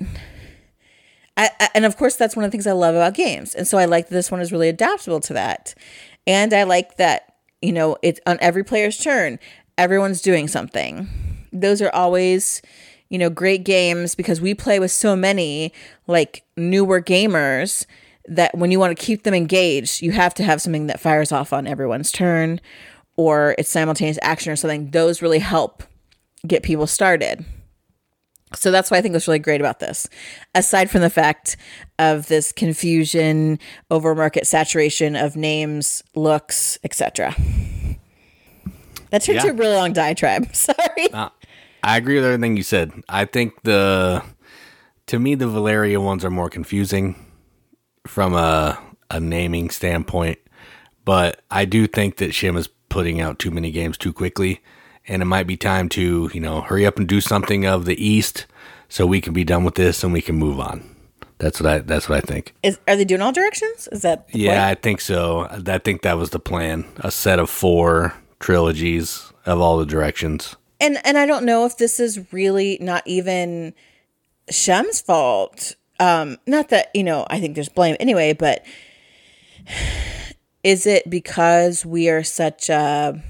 [1.37, 3.55] I, I, and of course that's one of the things I love about games.
[3.55, 5.75] And so I like that this one is really adaptable to that.
[6.27, 9.39] And I like that, you know, it's on every player's turn,
[9.79, 11.09] everyone's doing something
[11.55, 12.61] those are always
[13.09, 15.73] you know great games because we play with so many
[16.07, 17.87] like newer gamers
[18.27, 21.33] that when you want to keep them engaged you have to have something that fires
[21.33, 22.61] off on everyone's turn
[23.17, 25.83] or it's simultaneous action or something those really help
[26.47, 27.45] get people started
[28.57, 30.09] so that's why I think what's really great about this.
[30.55, 31.57] Aside from the fact
[31.99, 33.59] of this confusion,
[33.91, 37.35] over market saturation of names, looks, etc.
[39.11, 39.47] That took yeah.
[39.47, 40.49] a really long diatribe.
[40.55, 41.13] Sorry.
[41.13, 41.31] Uh,
[41.83, 42.93] I agree with everything you said.
[43.09, 44.23] I think the
[45.07, 47.15] to me the Valeria ones are more confusing
[48.07, 48.79] from a
[49.11, 50.39] a naming standpoint,
[51.05, 54.63] but I do think that Shem is putting out too many games too quickly,
[55.07, 58.03] and it might be time to you know hurry up and do something of the
[58.03, 58.47] East
[58.89, 60.89] so we can be done with this and we can move on.
[61.39, 61.79] That's what I.
[61.81, 62.55] That's what I think.
[62.63, 63.89] Is are they doing all directions?
[63.93, 64.27] Is that?
[64.33, 65.49] yeah, I think so.
[65.51, 66.85] I think that was the plan.
[66.99, 71.79] A set of four trilogies of all the directions and and I don't know if
[71.79, 73.75] this is really not even
[74.51, 75.77] Shem's fault.
[76.01, 78.65] Um, not that you know, I think there's blame anyway, but
[80.65, 83.23] is it because we are such a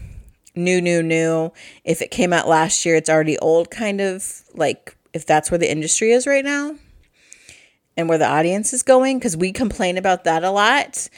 [0.54, 1.52] new, new, new?
[1.84, 5.58] If it came out last year, it's already old, kind of like if that's where
[5.58, 6.76] the industry is right now
[7.96, 11.08] and where the audience is going, because we complain about that a lot.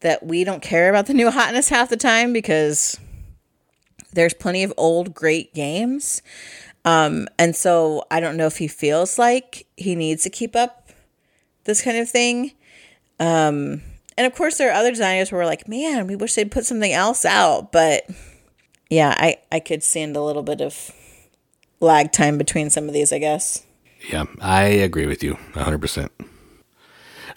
[0.00, 2.98] That we don't care about the new hotness half the time because
[4.12, 6.22] there's plenty of old great games.
[6.86, 10.90] Um, and so I don't know if he feels like he needs to keep up
[11.64, 12.52] this kind of thing.
[13.18, 13.82] Um,
[14.16, 16.66] and of course, there are other designers who are like, man, we wish they'd put
[16.66, 17.72] something else out.
[17.72, 18.08] But
[18.90, 20.90] yeah, I, I could stand a little bit of
[21.80, 23.64] lag time between some of these, I guess.
[24.10, 26.08] Yeah, I agree with you 100%.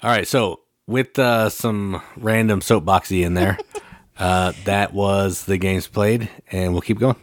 [0.01, 3.57] All right, so with uh, some random soapboxy in there.
[4.17, 7.15] uh, that was the games played, and we'll keep going.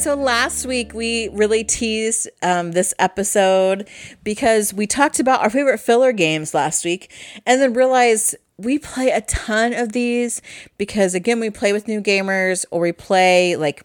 [0.00, 3.86] So last week we really teased um, this episode
[4.24, 7.12] because we talked about our favorite filler games last week
[7.44, 10.40] and then realized we play a ton of these
[10.78, 13.84] because, again, we play with new gamers or we play like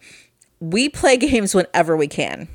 [0.62, 2.48] we play games whenever we can.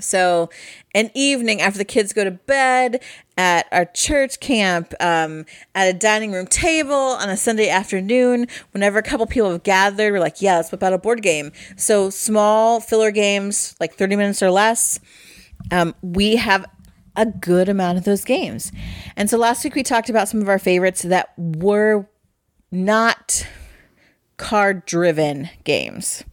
[0.00, 0.50] So,
[0.94, 3.02] an evening after the kids go to bed,
[3.38, 5.44] at our church camp, um,
[5.74, 10.12] at a dining room table on a Sunday afternoon, whenever a couple people have gathered,
[10.12, 11.52] we're like, yeah, let's whip out a board game.
[11.76, 15.00] So, small filler games, like 30 minutes or less,
[15.70, 16.64] um, we have
[17.14, 18.72] a good amount of those games.
[19.16, 22.08] And so, last week we talked about some of our favorites that were
[22.70, 23.46] not
[24.36, 26.24] card driven games.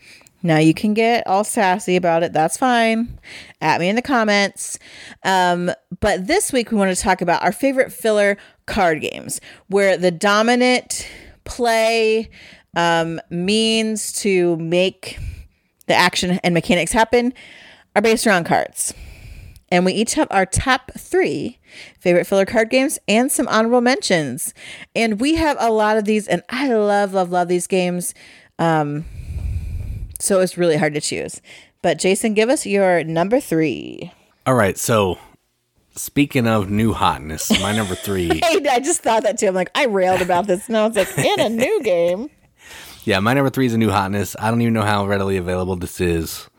[0.45, 2.33] Now you can get all sassy about it.
[2.33, 3.17] That's fine.
[3.61, 4.77] At me in the comments.
[5.23, 5.71] Um,
[6.01, 10.11] but this week we want to talk about our favorite filler card games, where the
[10.11, 11.07] dominant
[11.45, 12.29] play
[12.75, 15.17] um, means to make
[15.87, 17.33] the action and mechanics happen
[17.95, 18.93] are based around cards.
[19.69, 21.57] And we each have our top three
[21.99, 24.53] favorite filler card games and some honorable mentions.
[24.95, 28.13] And we have a lot of these, and I love, love, love these games.
[28.59, 29.05] Um,
[30.24, 31.41] so it's really hard to choose.
[31.82, 34.11] But Jason, give us your number three.
[34.45, 34.78] All right.
[34.78, 35.19] So
[35.95, 38.41] speaking of new hotness, my number three.
[38.43, 39.47] I just thought that too.
[39.47, 40.69] I'm like, I railed about this.
[40.69, 42.30] Now it's like in a new game.
[43.03, 44.36] Yeah, my number three is a new hotness.
[44.39, 46.49] I don't even know how readily available this is.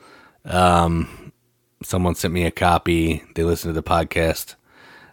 [0.44, 1.32] Um,
[1.82, 3.22] someone sent me a copy.
[3.34, 4.56] They listened to the podcast.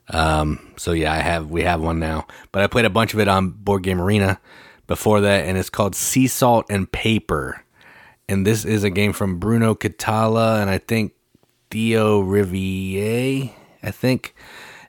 [0.10, 2.28] Um, so yeah, I have we have one now.
[2.52, 4.42] But I played a bunch of it on Board Game Arena
[4.88, 7.64] before that, and it's called Sea Salt and Paper
[8.32, 11.14] and this is a game from Bruno Cathala and I think
[11.70, 13.52] Theo Riviere,
[13.84, 14.34] I think.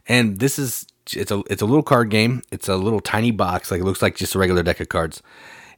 [0.07, 2.43] And this is it's a it's a little card game.
[2.53, 5.23] It's a little tiny box, like it looks like just a regular deck of cards.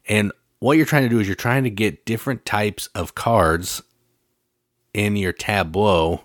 [0.06, 3.82] And what you're trying to do is you're trying to get different types of cards
[4.92, 6.22] in your tableau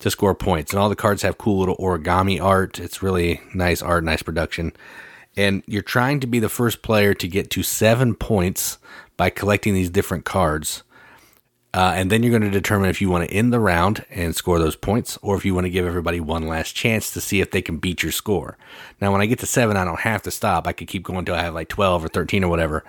[0.00, 0.72] to score points.
[0.72, 2.80] And all the cards have cool little origami art.
[2.80, 4.72] It's really nice art, nice production.
[5.36, 8.78] And you're trying to be the first player to get to seven points
[9.16, 10.82] by collecting these different cards.
[11.72, 14.36] Uh, and then you're going to determine if you want to end the round and
[14.36, 17.40] score those points, or if you want to give everybody one last chance to see
[17.40, 18.56] if they can beat your score.
[19.00, 20.68] Now, when I get to seven, I don't have to stop.
[20.68, 22.84] I could keep going until I have like 12 or 13 or whatever.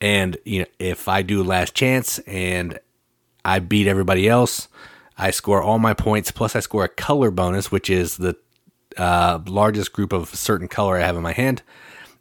[0.00, 2.78] And you know, if I do last chance and
[3.44, 4.68] I beat everybody else,
[5.18, 6.30] I score all my points.
[6.30, 8.36] Plus, I score a color bonus, which is the
[8.96, 11.62] uh, largest group of certain color I have in my hand,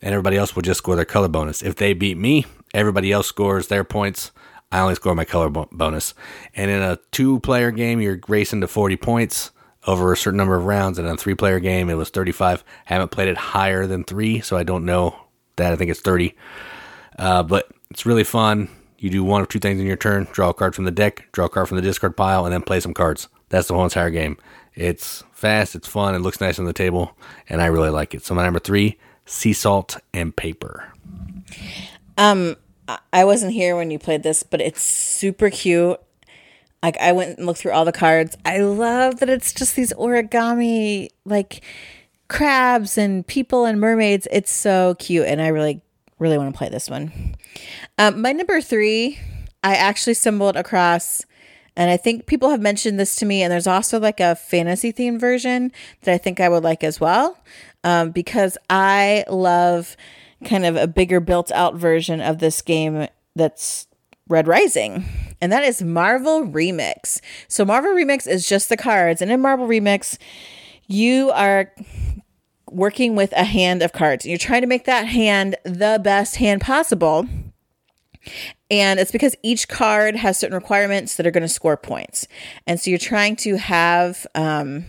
[0.02, 1.62] and everybody else will just score their color bonus.
[1.62, 4.32] If they beat me, Everybody else scores their points.
[4.72, 6.14] I only score my color bonus.
[6.56, 9.52] And in a two player game, you're racing to 40 points
[9.86, 10.98] over a certain number of rounds.
[10.98, 12.64] And in a three player game, it was 35.
[12.90, 15.16] I haven't played it higher than three, so I don't know
[15.58, 15.72] that.
[15.72, 16.36] I think it's 30.
[17.20, 18.70] Uh, but it's really fun.
[18.98, 21.28] You do one of two things in your turn draw a card from the deck,
[21.34, 23.28] draw a card from the discard pile, and then play some cards.
[23.50, 24.38] That's the whole entire game.
[24.74, 27.16] It's fast, it's fun, it looks nice on the table,
[27.50, 28.26] and I really like it.
[28.26, 30.92] So, my number three sea salt and paper.
[32.18, 32.56] Um,
[33.12, 36.00] I wasn't here when you played this, but it's super cute.
[36.82, 38.36] Like I went and looked through all the cards.
[38.44, 41.62] I love that it's just these origami like
[42.28, 44.28] crabs and people and mermaids.
[44.32, 45.82] It's so cute, and I really,
[46.20, 47.36] really want to play this one.
[47.98, 49.20] Um, my number three,
[49.64, 51.24] I actually stumbled across,
[51.78, 53.44] and I think people have mentioned this to me.
[53.44, 55.72] And there's also like a fantasy themed version
[56.02, 57.38] that I think I would like as well,
[57.86, 59.96] um, because I love
[60.44, 63.88] kind of a bigger built out version of this game that's
[64.28, 65.06] Red Rising,
[65.42, 67.20] and that is Marvel Remix.
[67.48, 70.18] So, Marvel Remix is just the cards, and in Marvel Remix,
[70.88, 71.72] you are
[72.70, 76.38] working with a hand of cards, and you're trying to make that hand the best
[76.38, 77.28] hand possible.
[78.72, 82.28] And it's because each card has certain requirements that are going to score points.
[82.66, 84.86] And so you're trying to have um,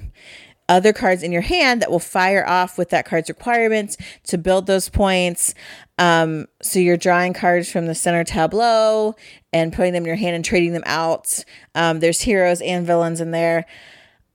[0.69, 4.67] other cards in your hand that will fire off with that card's requirements to build
[4.67, 5.55] those points.
[5.99, 9.15] Um, so you're drawing cards from the center tableau
[9.53, 11.45] and putting them in your hand and trading them out.
[11.75, 13.67] Um, there's heroes and villains in there.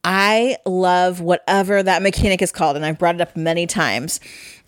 [0.04, 4.20] I love whatever that mechanic is called, and I've brought it up many times.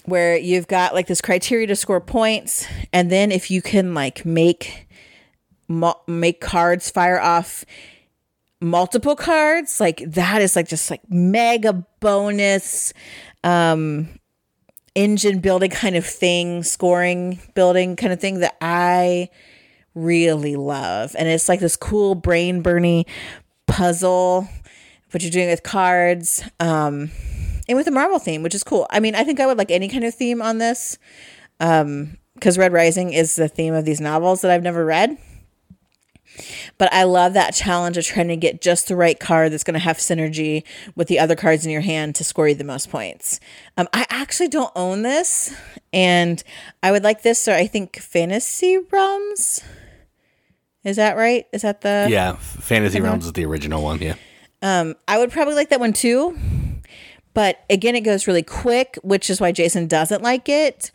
[0.06, 4.26] Where you've got like this criteria to score points, and then if you can like
[4.26, 4.88] make
[6.08, 7.64] make cards fire off
[8.62, 12.94] multiple cards, like that is like just like mega bonus
[13.44, 14.08] um
[14.96, 19.30] engine building kind of thing, scoring building kind of thing that I
[19.96, 21.16] really love.
[21.18, 23.06] And it's like this cool brain burning
[23.68, 24.48] puzzle
[25.12, 27.12] what you're doing with cards um,
[27.68, 28.88] and with a Marvel theme, which is cool.
[28.90, 30.98] I mean, I think I would like any kind of theme on this
[31.60, 35.18] Um, because Red Rising is the theme of these novels that I've never read.
[36.78, 39.74] But I love that challenge of trying to get just the right card that's going
[39.76, 40.64] to have synergy
[40.96, 43.40] with the other cards in your hand to score you the most points.
[43.78, 45.54] Um, I actually don't own this,
[45.94, 46.44] and
[46.84, 47.48] I would like this.
[47.48, 49.62] Or I think Fantasy Realms.
[50.84, 51.46] Is that right?
[51.54, 54.00] Is that the Yeah, Fantasy Realms is the original one.
[54.00, 54.16] Yeah.
[54.62, 56.38] Um, I would probably like that one too.
[57.34, 60.92] But again, it goes really quick, which is why Jason doesn't like it.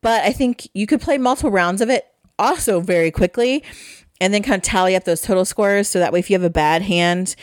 [0.00, 2.06] But I think you could play multiple rounds of it
[2.38, 3.64] also very quickly
[4.20, 5.88] and then kind of tally up those total scores.
[5.88, 7.36] So that way, if you have a bad hand,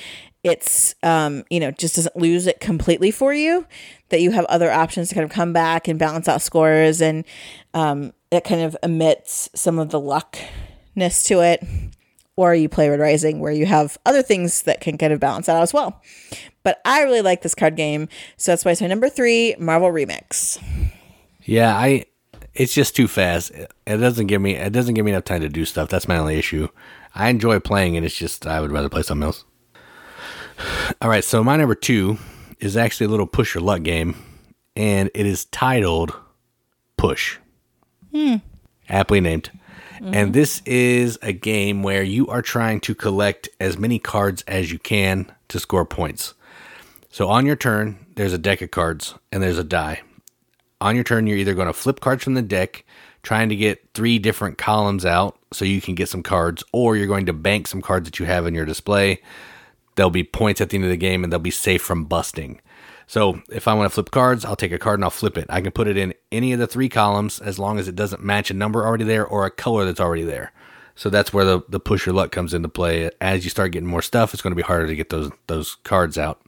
[0.43, 3.65] it's, um, you know, just doesn't lose it completely for you,
[4.09, 7.01] that you have other options to kind of come back and balance out scores.
[7.01, 7.23] And
[7.73, 11.63] um, it kind of emits some of the luckness to it
[12.35, 15.47] or you play Red Rising where you have other things that can kind of balance
[15.47, 16.01] out as well.
[16.63, 18.07] But I really like this card game,
[18.37, 20.61] so that's why it's my number three Marvel Remix.
[21.43, 22.05] Yeah, I.
[22.55, 23.51] It's just too fast.
[23.51, 24.55] It doesn't give me.
[24.55, 25.89] It doesn't give me enough time to do stuff.
[25.89, 26.67] That's my only issue.
[27.15, 28.03] I enjoy playing it.
[28.03, 29.43] It's just I would rather play something else.
[31.01, 32.17] All right, so my number two
[32.59, 34.15] is actually a little push your luck game,
[34.75, 36.13] and it is titled
[36.97, 37.37] Push.
[38.11, 38.37] Hmm.
[38.87, 39.51] Aptly named.
[40.01, 44.69] And this is a game where you are trying to collect as many cards as
[44.69, 46.33] you can to score points.
[47.09, 50.01] So on your turn, there's a deck of cards and there's a die.
[50.83, 52.83] On your turn, you're either going to flip cards from the deck,
[53.21, 57.07] trying to get three different columns out so you can get some cards, or you're
[57.07, 59.21] going to bank some cards that you have in your display.
[59.95, 62.59] There'll be points at the end of the game and they'll be safe from busting.
[63.07, 65.45] So if I want to flip cards, I'll take a card and I'll flip it.
[65.47, 68.21] I can put it in any of the three columns as long as it doesn't
[68.21, 70.51] match a number already there or a color that's already there.
[70.95, 73.09] So that's where the, the push your luck comes into play.
[73.21, 75.75] As you start getting more stuff, it's going to be harder to get those those
[75.85, 76.41] cards out.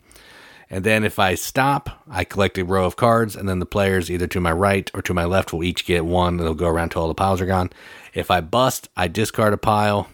[0.70, 4.10] And then if I stop, I collect a row of cards, and then the players
[4.10, 6.38] either to my right or to my left will each get one.
[6.38, 7.70] They'll go around till all the piles are gone.
[8.14, 10.10] If I bust, I discard a pile.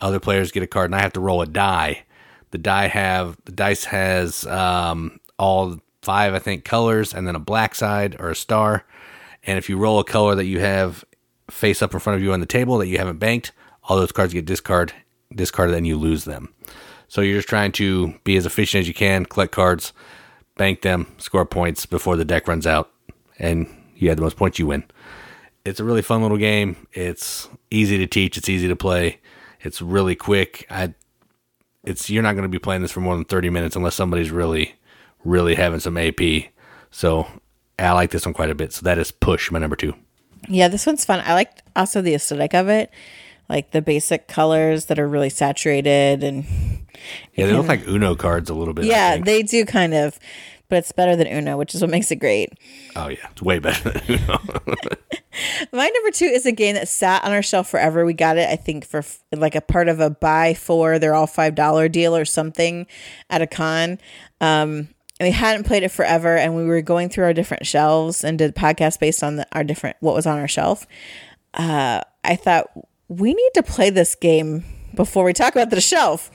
[0.00, 2.04] Other players get a card, and I have to roll a die.
[2.50, 7.40] The die have the dice has um, all five, I think, colors, and then a
[7.40, 8.84] black side or a star.
[9.44, 11.04] And if you roll a color that you have
[11.50, 13.52] face up in front of you on the table that you haven't banked,
[13.84, 14.92] all those cards get discard
[15.34, 16.52] discarded, and you lose them.
[17.12, 19.92] So you're just trying to be as efficient as you can, collect cards,
[20.56, 22.90] bank them, score points before the deck runs out,
[23.38, 24.82] and you have the most points, you win.
[25.66, 26.86] It's a really fun little game.
[26.94, 28.38] It's easy to teach.
[28.38, 29.20] It's easy to play.
[29.60, 30.64] It's really quick.
[30.70, 30.94] I,
[31.84, 34.30] it's you're not going to be playing this for more than 30 minutes unless somebody's
[34.30, 34.76] really,
[35.22, 36.44] really having some AP.
[36.90, 37.26] So
[37.78, 38.72] I like this one quite a bit.
[38.72, 39.94] So that is Push, my number two.
[40.48, 41.22] Yeah, this one's fun.
[41.26, 42.90] I liked also the aesthetic of it,
[43.48, 46.44] like the basic colors that are really saturated and
[47.34, 48.84] Yeah, they look like Uno cards a little bit.
[48.84, 50.18] Yeah, they do kind of,
[50.68, 52.52] but it's better than Uno, which is what makes it great.
[52.96, 54.38] oh yeah, it's way better than Uno.
[55.72, 58.04] My number two is a game that sat on our shelf forever.
[58.04, 61.14] We got it, I think, for f- like a part of a buy four, they're
[61.14, 62.86] all five dollar deal or something
[63.30, 63.98] at a con.
[64.40, 64.88] Um,
[65.20, 68.38] and we hadn't played it forever, and we were going through our different shelves and
[68.38, 70.86] did podcasts based on the, our different what was on our shelf.
[71.54, 72.70] Uh, I thought
[73.12, 76.30] we need to play this game before we talk about the shelf.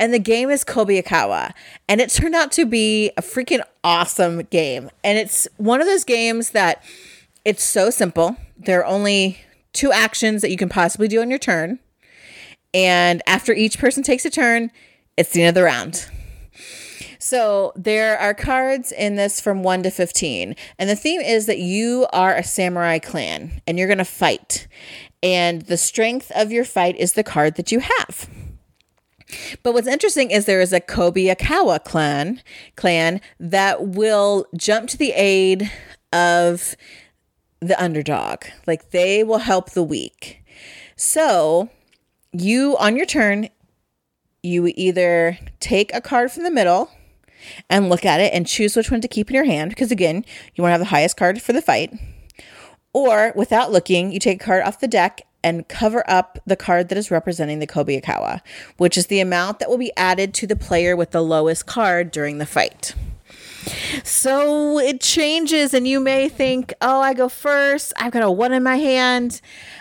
[0.00, 1.52] And the game is Kobayakawa.
[1.88, 4.90] And it turned out to be a freaking awesome game.
[5.04, 6.82] And it's one of those games that
[7.44, 8.36] it's so simple.
[8.56, 9.40] There are only
[9.72, 11.78] two actions that you can possibly do on your turn.
[12.72, 14.70] And after each person takes a turn,
[15.16, 16.08] it's the end of the round.
[17.20, 20.56] So there are cards in this from 1 to 15.
[20.78, 24.66] And the theme is that you are a samurai clan and you're going to fight.
[25.24, 28.28] And the strength of your fight is the card that you have.
[29.62, 32.42] But what's interesting is there is a Kobayakawa clan
[32.76, 35.72] clan that will jump to the aid
[36.12, 36.76] of
[37.60, 38.44] the underdog.
[38.66, 40.44] Like they will help the weak.
[40.94, 41.70] So
[42.32, 43.48] you on your turn,
[44.42, 46.90] you either take a card from the middle
[47.70, 50.22] and look at it and choose which one to keep in your hand because again,
[50.54, 51.94] you want to have the highest card for the fight.
[52.94, 56.88] Or without looking, you take a card off the deck and cover up the card
[56.88, 58.40] that is representing the Kobayakawa,
[58.78, 62.10] which is the amount that will be added to the player with the lowest card
[62.10, 62.94] during the fight.
[64.02, 67.92] So it changes, and you may think, oh, I go first.
[67.96, 69.40] I've got a one in my hand.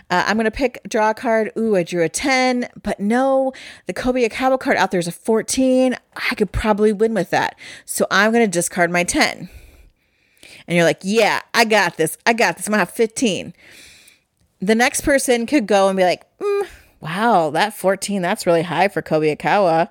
[0.09, 1.51] Uh, I'm going to pick, draw a card.
[1.57, 2.69] Ooh, I drew a 10.
[2.81, 3.51] But no,
[3.85, 5.97] the Kobayakawa card out there is a 14.
[6.15, 7.57] I could probably win with that.
[7.85, 9.49] So I'm going to discard my 10.
[10.67, 12.17] And you're like, yeah, I got this.
[12.25, 12.67] I got this.
[12.67, 13.53] I'm going to have 15.
[14.61, 16.67] The next person could go and be like, mm,
[17.01, 19.89] wow, that 14, that's really high for Kobayakawa.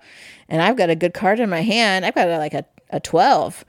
[0.49, 2.07] And I've got a good card in my hand.
[2.07, 3.64] I've got a, like a, a 12.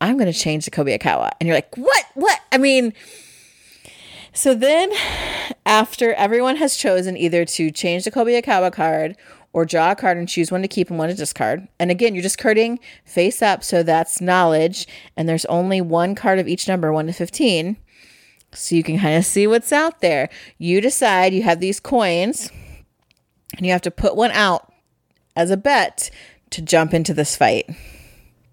[0.00, 1.30] I'm going to change to Kobayakawa.
[1.40, 2.04] And you're like, what?
[2.14, 2.40] What?
[2.50, 2.92] I mean,
[4.32, 4.90] so then
[5.64, 9.16] after everyone has chosen either to change the Kobayakawa card
[9.52, 11.68] or draw a card and choose one to keep and one to discard.
[11.78, 14.86] And again, you're discarding face up, so that's knowledge.
[15.16, 17.76] And there's only one card of each number, 1 to 15.
[18.54, 20.28] So you can kind of see what's out there.
[20.58, 22.50] You decide you have these coins
[23.56, 24.72] and you have to put one out
[25.36, 26.10] as a bet
[26.50, 27.68] to jump into this fight.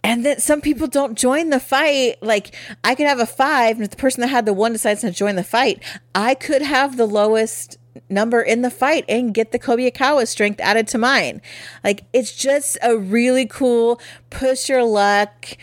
[0.03, 2.21] And then some people don't join the fight.
[2.21, 5.01] Like I could have a five, and if the person that had the one decides
[5.01, 5.83] to join the fight,
[6.15, 7.77] I could have the lowest
[8.09, 11.41] number in the fight and get the Kobayakawa strength added to mine.
[11.83, 15.57] Like it's just a really cool push your luck,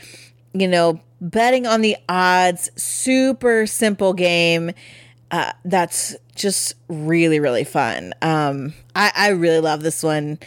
[0.53, 4.72] you know, betting on the odds, super simple game.
[5.31, 8.12] Uh, that's just really really fun.
[8.22, 10.39] Um, I I really love this one.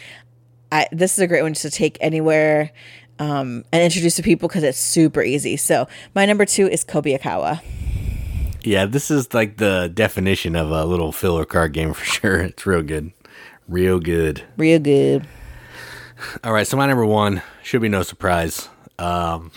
[0.72, 2.70] I this is a great one to take anywhere
[3.18, 5.56] um, and introduce to people because it's super easy.
[5.56, 7.60] So my number two is Kobayakawa.
[8.62, 12.40] Yeah, this is like the definition of a little filler card game for sure.
[12.42, 13.12] It's real good.
[13.68, 14.42] Real good.
[14.56, 15.26] Real good.
[16.44, 18.68] All right, so my number one should be no surprise.
[18.98, 19.52] Um,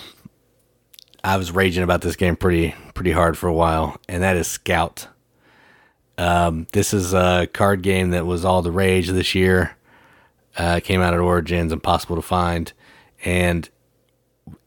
[1.24, 4.48] I was raging about this game pretty pretty hard for a while, and that is
[4.48, 5.08] Scout.
[6.18, 9.76] Um, this is a card game that was all the rage this year.
[10.56, 12.72] Uh, came out at Origins, impossible to find,
[13.26, 13.70] and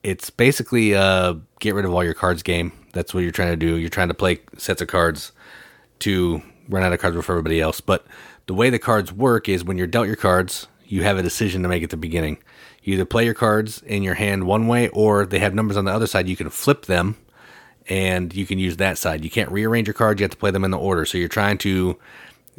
[0.03, 2.72] it's basically a get rid of all your cards game.
[2.97, 3.76] That's what you're trying to do.
[3.76, 5.32] You're trying to play sets of cards
[6.01, 7.80] to run out of cards before everybody else.
[7.80, 8.07] But
[8.47, 11.62] the way the cards work is when you're dealt your cards, you have a decision
[11.62, 12.38] to make at the beginning.
[12.82, 15.84] You either play your cards in your hand one way, or they have numbers on
[15.84, 16.28] the other side.
[16.28, 17.16] You can flip them,
[17.88, 19.24] and you can use that side.
[19.24, 20.20] You can't rearrange your cards.
[20.20, 21.05] You have to play them in the order.
[21.05, 21.99] So you're trying to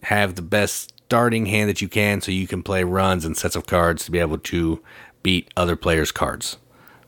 [0.04, 3.56] have the best starting hand that you can, so you can play runs and sets
[3.56, 4.84] of cards to be able to
[5.24, 6.58] beat other players' cards.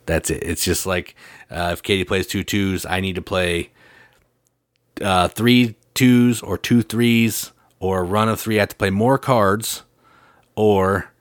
[0.10, 0.42] That's it.
[0.42, 1.14] It's just like
[1.52, 3.70] uh, if Katie plays two twos, I need to play
[5.00, 8.58] uh, three twos or two threes or a run of three.
[8.58, 9.84] I have to play more cards
[10.56, 11.12] or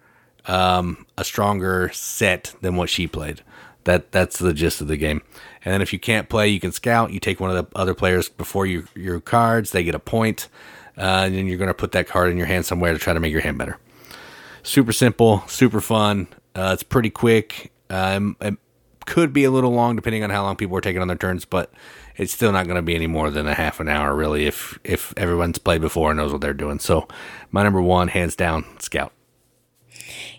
[0.46, 3.42] um, a stronger set than what she played.
[3.84, 5.20] That that's the gist of the game.
[5.66, 7.12] And then if you can't play, you can scout.
[7.12, 9.72] You take one of the other players before you, your cards.
[9.72, 10.48] They get a point,
[10.96, 13.12] uh, and then you're going to put that card in your hand somewhere to try
[13.12, 13.76] to make your hand better.
[14.62, 16.28] Super simple, super fun.
[16.54, 17.70] Uh, it's pretty quick.
[17.90, 18.56] Um, it
[19.08, 21.46] could be a little long depending on how long people are taking on their turns,
[21.46, 21.72] but
[22.16, 24.78] it's still not going to be any more than a half an hour, really, if
[24.84, 26.78] if everyone's played before and knows what they're doing.
[26.78, 27.08] So,
[27.50, 29.12] my number one, hands down, Scout.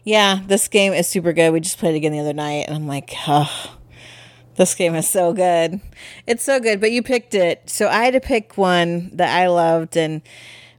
[0.03, 1.51] Yeah, this game is super good.
[1.51, 3.76] We just played it again the other night, and I'm like, oh,
[4.55, 5.82] this game is so good.
[6.28, 7.70] It's so good, but you picked it.
[7.70, 10.22] So I had to pick one that I loved, and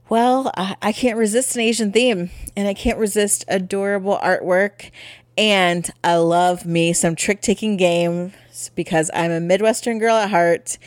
[0.07, 4.91] well, I, I can't resist an Asian theme, and I can't resist adorable artwork.
[5.37, 8.33] And I love me some trick taking games
[8.75, 10.77] because I'm a Midwestern girl at heart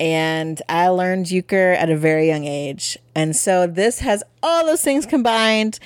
[0.00, 2.98] and I learned euchre at a very young age.
[3.14, 5.78] And so this has all those things combined,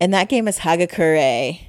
[0.00, 1.60] and that game is Hagakure.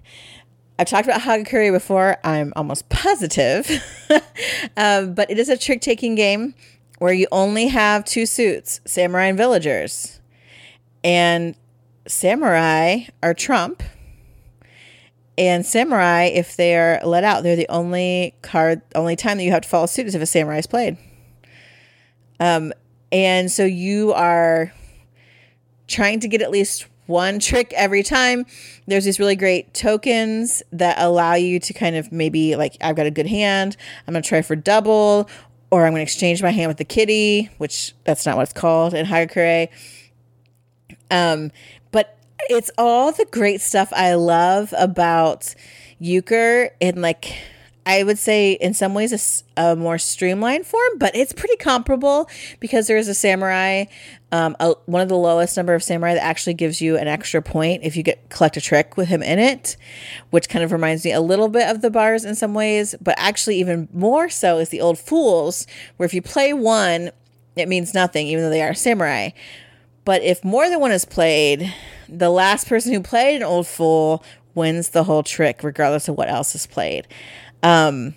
[0.80, 3.70] I've talked about Hagakure before, I'm almost positive,
[4.78, 6.54] um, but it is a trick taking game
[7.00, 10.20] where you only have two suits samurai and villagers.
[11.04, 11.56] And
[12.08, 13.82] samurai are trump
[15.38, 19.52] and samurai, if they are let out, they're the only card, only time that you
[19.52, 20.98] have to follow suit is if a samurai is played.
[22.40, 22.74] Um,
[23.12, 24.74] and so you are
[25.88, 28.46] trying to get at least one trick every time.
[28.88, 33.06] There's these really great tokens that allow you to kind of maybe like I've got
[33.06, 33.78] a good hand,
[34.08, 35.30] I'm gonna try for double,
[35.70, 38.94] or I'm gonna exchange my hand with the kitty, which that's not what it's called
[38.94, 39.68] in Hagakure.
[41.10, 41.52] Um,
[42.50, 45.54] it's all the great stuff I love about
[46.00, 47.34] euchre in like
[47.86, 52.30] I would say in some ways a, a, more streamlined form, but it's pretty comparable
[52.60, 53.86] because there is a samurai,
[54.32, 57.42] um, a, one of the lowest number of samurai that actually gives you an extra
[57.42, 59.78] point if you get collect a trick with him in it,
[60.30, 63.16] which kind of reminds me a little bit of the bowers in some ways, but
[63.18, 65.66] actually even more so is the old fools,
[65.98, 67.10] where if you play one,
[67.56, 69.30] it means nothing, even though they are samurai.
[70.06, 71.74] But if more than one is played,
[72.12, 76.30] the last person who played an old fool wins the whole trick, regardless of what
[76.30, 77.08] else is played.
[77.64, 78.16] Um,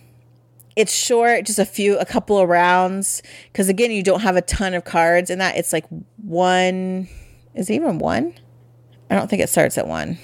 [0.75, 3.23] it's short, just a few, a couple of rounds,
[3.53, 5.57] because again, you don't have a ton of cards in that.
[5.57, 5.87] It's like
[6.17, 7.09] one.
[7.55, 8.35] Is it even one?
[9.09, 10.19] I don't think it starts at one.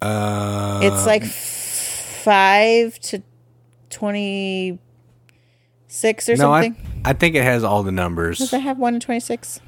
[0.00, 3.22] Uh, it's like five to
[3.90, 4.78] twenty
[5.86, 6.76] six or no, something.
[7.04, 8.38] I, I think it has all the numbers.
[8.38, 9.60] Does it have one to twenty six?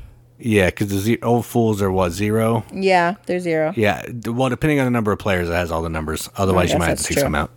[0.44, 2.64] Yeah, because the ze- old fools are what zero.
[2.70, 3.72] Yeah, they're zero.
[3.74, 6.28] Yeah, d- well, depending on the number of players, it has all the numbers.
[6.36, 7.22] Otherwise, you guess might have to that's take true.
[7.22, 7.50] some out.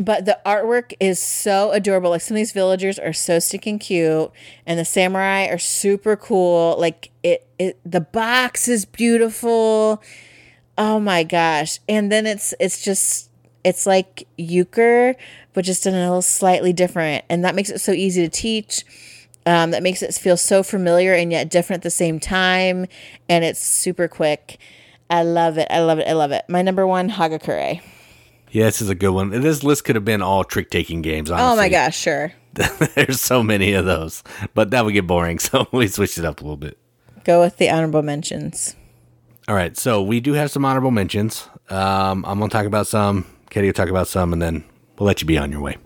[0.00, 2.10] But the artwork is so adorable.
[2.10, 4.30] Like some of these villagers are so stinking cute,
[4.64, 6.76] and the samurai are super cool.
[6.78, 10.00] Like it, it the box is beautiful.
[10.76, 11.80] Oh my gosh!
[11.88, 13.30] And then it's it's just
[13.64, 15.16] it's like euchre,
[15.54, 18.84] but just in a little slightly different, and that makes it so easy to teach.
[19.48, 22.84] Um, that makes it feel so familiar and yet different at the same time,
[23.30, 24.58] and it's super quick.
[25.08, 25.68] I love it.
[25.70, 26.06] I love it.
[26.06, 26.44] I love it.
[26.50, 27.80] My number one Hagakure.
[28.50, 29.30] Yeah, this is a good one.
[29.30, 31.30] This list could have been all trick taking games.
[31.30, 31.50] Honestly.
[31.50, 31.96] Oh my gosh!
[31.96, 32.30] Sure.
[32.94, 34.22] There's so many of those,
[34.52, 35.38] but that would get boring.
[35.48, 36.76] So we switched it up a little bit.
[37.24, 38.76] Go with the honorable mentions.
[39.48, 41.48] All right, so we do have some honorable mentions.
[41.70, 43.24] Um, I'm gonna talk about some.
[43.48, 44.64] Katie will talk about some, and then
[44.98, 45.78] we'll let you be on your way.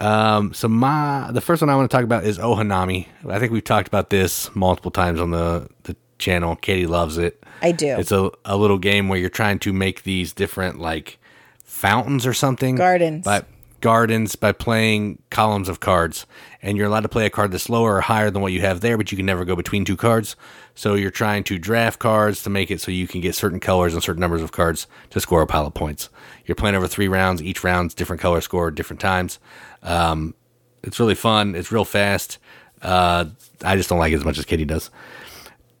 [0.00, 3.06] Um, so my the first one I want to talk about is Ohanami.
[3.28, 6.56] I think we've talked about this multiple times on the the channel.
[6.56, 7.42] Katie loves it.
[7.62, 7.96] I do.
[7.96, 11.18] It's a, a little game where you're trying to make these different like
[11.62, 12.76] fountains or something.
[12.76, 13.24] Gardens.
[13.24, 13.44] By
[13.84, 16.24] gardens by playing columns of cards.
[16.62, 18.80] And you're allowed to play a card that's lower or higher than what you have
[18.80, 20.36] there, but you can never go between two cards.
[20.74, 23.92] So you're trying to draft cards to make it so you can get certain colors
[23.92, 26.08] and certain numbers of cards to score a pile of points.
[26.46, 27.42] You're playing over three rounds.
[27.42, 29.38] Each round's different color scored different times.
[29.84, 30.34] Um,
[30.82, 31.54] it's really fun.
[31.54, 32.38] It's real fast.
[32.82, 33.26] Uh,
[33.62, 34.90] I just don't like it as much as Katie does.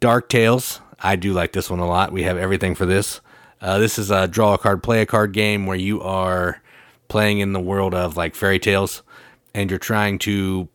[0.00, 0.80] Dark Tales.
[1.00, 2.12] I do like this one a lot.
[2.12, 3.20] We have everything for this.
[3.60, 6.62] Uh, this is a draw a card, play a card game where you are
[7.08, 9.02] playing in the world of like fairy tales
[9.54, 10.68] and you're trying to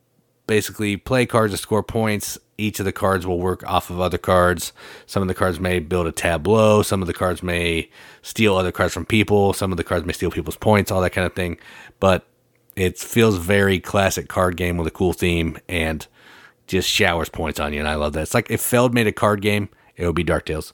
[0.46, 2.38] basically play cards to score points.
[2.58, 4.72] Each of the cards will work off of other cards.
[5.06, 6.82] Some of the cards may build a tableau.
[6.82, 7.88] Some of the cards may
[8.22, 9.52] steal other cards from people.
[9.52, 11.58] Some of the cards may steal people's points, all that kind of thing.
[12.00, 12.26] But
[12.76, 16.06] it feels very classic card game with a cool theme and
[16.66, 17.80] just showers points on you.
[17.80, 18.22] And I love that.
[18.22, 20.72] It's like if Feld made a card game, it would be Dark Tales.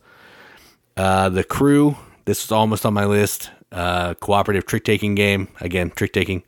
[0.96, 3.50] Uh, the Crew, this was almost on my list.
[3.72, 5.48] Uh, cooperative trick taking game.
[5.60, 6.42] Again, trick taking.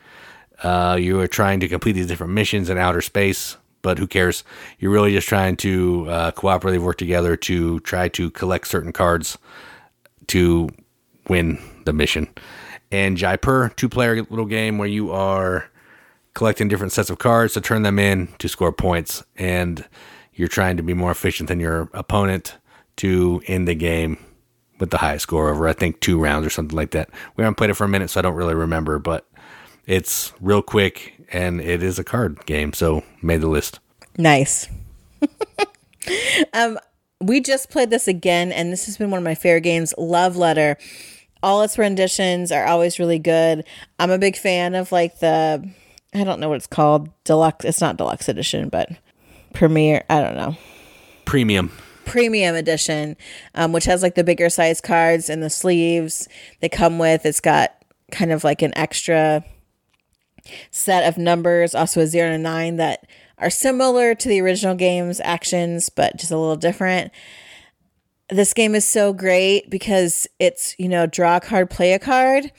[0.63, 4.45] Uh, you are trying to complete these different missions in outer space, but who cares?
[4.79, 9.39] You're really just trying to uh, cooperatively work together to try to collect certain cards
[10.29, 10.69] to
[11.29, 12.29] win the mission.
[12.91, 15.69] And Jaipur, two player little game where you are
[16.35, 19.23] collecting different sets of cards to turn them in to score points.
[19.37, 19.85] And
[20.33, 22.57] you're trying to be more efficient than your opponent
[22.97, 24.25] to end the game
[24.79, 27.11] with the highest score over, I think, two rounds or something like that.
[27.37, 29.29] We haven't played it for a minute, so I don't really remember, but
[29.87, 33.81] it's real quick and it is a card game, so made the list.
[34.17, 34.69] Nice.
[36.53, 36.79] um,
[37.21, 39.93] we just played this again, and this has been one of my favorite games.
[39.99, 40.77] Love Letter.
[41.43, 43.65] All its renditions are always really good.
[43.99, 45.69] I'm a big fan of like the,
[46.15, 47.65] I don't know what it's called, deluxe.
[47.65, 48.91] It's not deluxe edition, but
[49.55, 50.05] premiere.
[50.11, 50.57] I don't know.
[51.25, 51.71] Premium.
[52.07, 53.17] premium edition,
[53.55, 56.27] um, which has like the bigger size cards and the sleeves
[56.61, 57.27] they come with.
[57.27, 57.75] It's got
[58.11, 59.45] kind of like an extra
[60.71, 64.75] set of numbers, also a zero and a nine that are similar to the original
[64.75, 67.13] game's actions, but just a little different.
[68.31, 72.53] This game is so great because it's, you know, draw a card, play a card.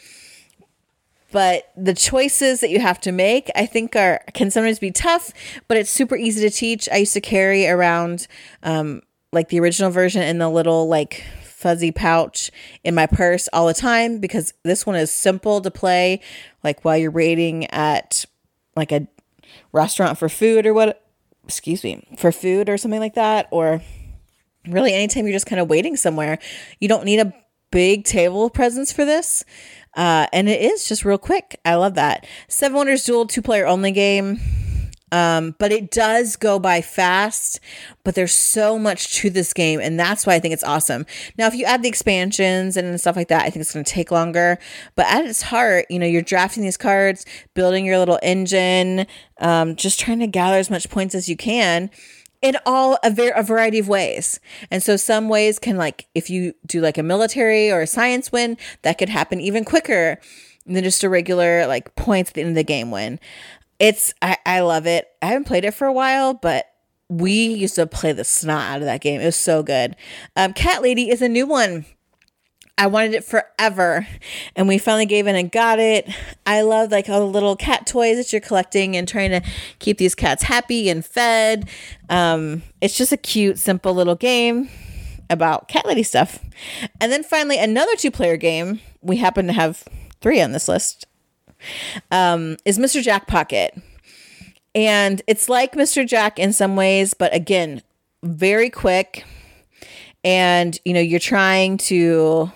[1.31, 5.31] But the choices that you have to make, I think, are can sometimes be tough.
[5.67, 6.89] But it's super easy to teach.
[6.91, 8.27] I used to carry around
[8.63, 12.51] um, like the original version in the little like fuzzy pouch
[12.83, 16.21] in my purse all the time because this one is simple to play
[16.63, 18.25] like while you're waiting at
[18.77, 19.05] like a
[19.73, 21.05] restaurant for food or what
[21.43, 23.81] excuse me for food or something like that or
[24.71, 26.39] really anytime you're just kind of waiting somewhere
[26.79, 27.33] you don't need a
[27.71, 29.43] big table presence for this
[29.95, 33.67] uh, and it is just real quick i love that seven wonders duel two player
[33.67, 34.39] only game
[35.11, 37.59] um, but it does go by fast,
[38.03, 41.05] but there's so much to this game, and that's why I think it's awesome.
[41.37, 43.91] Now, if you add the expansions and stuff like that, I think it's going to
[43.91, 44.59] take longer.
[44.95, 49.07] But at its heart, you know, you're drafting these cards, building your little engine,
[49.39, 51.89] um, just trying to gather as much points as you can
[52.41, 54.39] in all a, ver- a variety of ways.
[54.71, 58.31] And so some ways can like if you do like a military or a science
[58.31, 60.19] win, that could happen even quicker
[60.65, 63.19] than just a regular like points at the end of the game win.
[63.79, 65.07] It's I, I love it.
[65.21, 66.65] I haven't played it for a while, but
[67.09, 69.19] we used to play the snot out of that game.
[69.19, 69.95] It was so good.
[70.35, 71.85] Um, Cat Lady is a new one.
[72.79, 74.07] I wanted it forever,
[74.55, 76.09] and we finally gave in and got it.
[76.45, 79.41] I love like all the little cat toys that you're collecting and trying to
[79.79, 81.69] keep these cats happy and fed.
[82.09, 84.69] Um, it's just a cute, simple little game
[85.29, 86.39] about cat lady stuff.
[87.01, 88.79] And then finally, another two player game.
[89.01, 89.83] We happen to have
[90.21, 91.05] three on this list
[92.11, 93.03] um, is Mr.
[93.03, 93.77] Jack Pocket.
[94.73, 96.07] And it's like Mr.
[96.07, 97.81] Jack in some ways, but again,
[98.23, 99.25] very quick
[100.23, 102.51] and you know you're trying to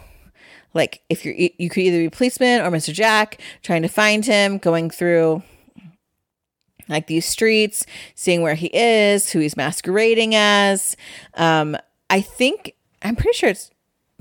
[0.73, 4.57] like if you're you could either be policeman or mr jack trying to find him
[4.57, 5.41] going through
[6.89, 10.95] like these streets seeing where he is who he's masquerading as
[11.35, 11.77] um
[12.09, 13.71] i think i'm pretty sure it's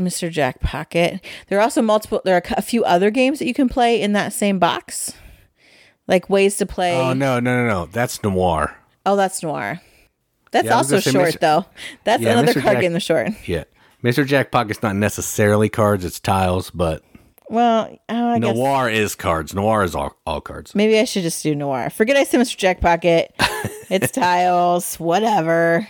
[0.01, 3.55] mr jack pocket there are also multiple there are a few other games that you
[3.55, 5.13] can play in that same box
[6.09, 7.87] like ways to play Oh no, no, no, no.
[7.87, 8.77] That's noir.
[9.07, 9.81] oh that's noir
[10.51, 11.39] that's Yeah, also short Mr.
[11.41, 11.67] though
[12.05, 12.63] that's Yeah, another Mr.
[12.63, 13.65] card Jack- game The short Yeah.
[14.03, 14.27] Mr.
[14.27, 17.03] Jack Pocket's not necessarily cards, it's tiles, but
[17.49, 19.55] well oh, i guess noir is cards.
[19.55, 20.75] Noir is all, all cards.
[20.75, 21.91] Maybe I should just do noir.
[21.91, 22.57] Forget I said Mr.
[22.57, 23.33] Jack Pocket.
[23.91, 25.87] it's tiles, whatever.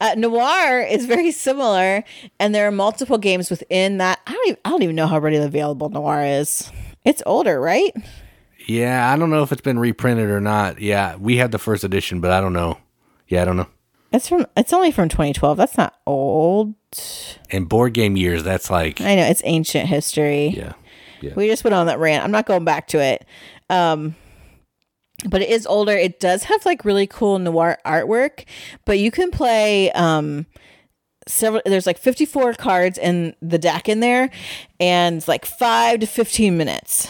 [0.00, 2.04] Uh, noir is very similar,
[2.38, 4.20] and there are multiple games within that.
[4.26, 6.70] I don't, even, I don't even know how readily available noir is.
[7.04, 7.94] It's older, right?
[8.66, 10.80] Yeah, I don't know if it's been reprinted or not.
[10.80, 12.78] Yeah, we had the first edition, but I don't know.
[13.28, 13.68] Yeah, I don't know.
[14.12, 14.46] It's from.
[14.56, 15.56] It's only from 2012.
[15.56, 16.74] That's not old.
[17.50, 20.48] In board game years, that's like I know it's ancient history.
[20.56, 20.72] yeah.
[21.22, 21.32] Yeah.
[21.34, 22.22] We just went on that rant.
[22.24, 23.24] I'm not going back to it.
[23.70, 24.14] Um,
[25.28, 25.92] but it is older.
[25.92, 28.44] It does have like really cool noir artwork,
[28.84, 30.46] but you can play um
[31.26, 34.30] several there's like 54 cards in the deck in there
[34.78, 37.08] and it's like 5 to 15 minutes.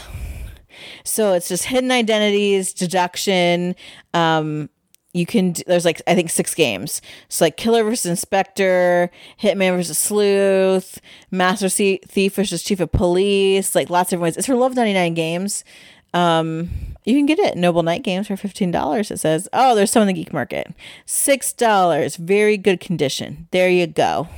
[1.05, 3.75] So it's just hidden identities, deduction,
[4.15, 4.71] um
[5.17, 7.01] you can there's like I think six games.
[7.29, 9.11] So like Killer versus Inspector,
[9.41, 11.01] Hitman versus Sleuth,
[11.31, 14.37] Master Thief versus Chief of Police, like lots of ways.
[14.37, 15.65] It's for love ninety nine games.
[16.13, 16.71] Um,
[17.05, 19.11] you can get it Noble Knight Games for fifteen dollars.
[19.11, 20.73] It says, oh, there's some in the geek market.
[21.07, 23.49] Six dollars, very good condition.
[23.53, 24.29] There you go.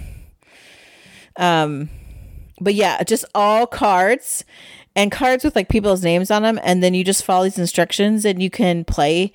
[1.37, 1.91] Um,
[2.61, 4.45] but yeah, just all cards
[4.97, 8.25] and cards with like people's names on them, and then you just follow these instructions
[8.25, 9.33] and you can play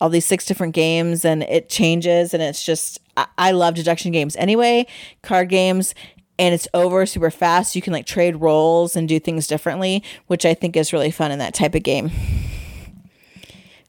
[0.00, 4.12] all these six different games and it changes and it's just I, I love deduction
[4.12, 4.86] games anyway
[5.22, 5.94] card games
[6.38, 10.44] and it's over super fast you can like trade roles and do things differently which
[10.46, 12.10] i think is really fun in that type of game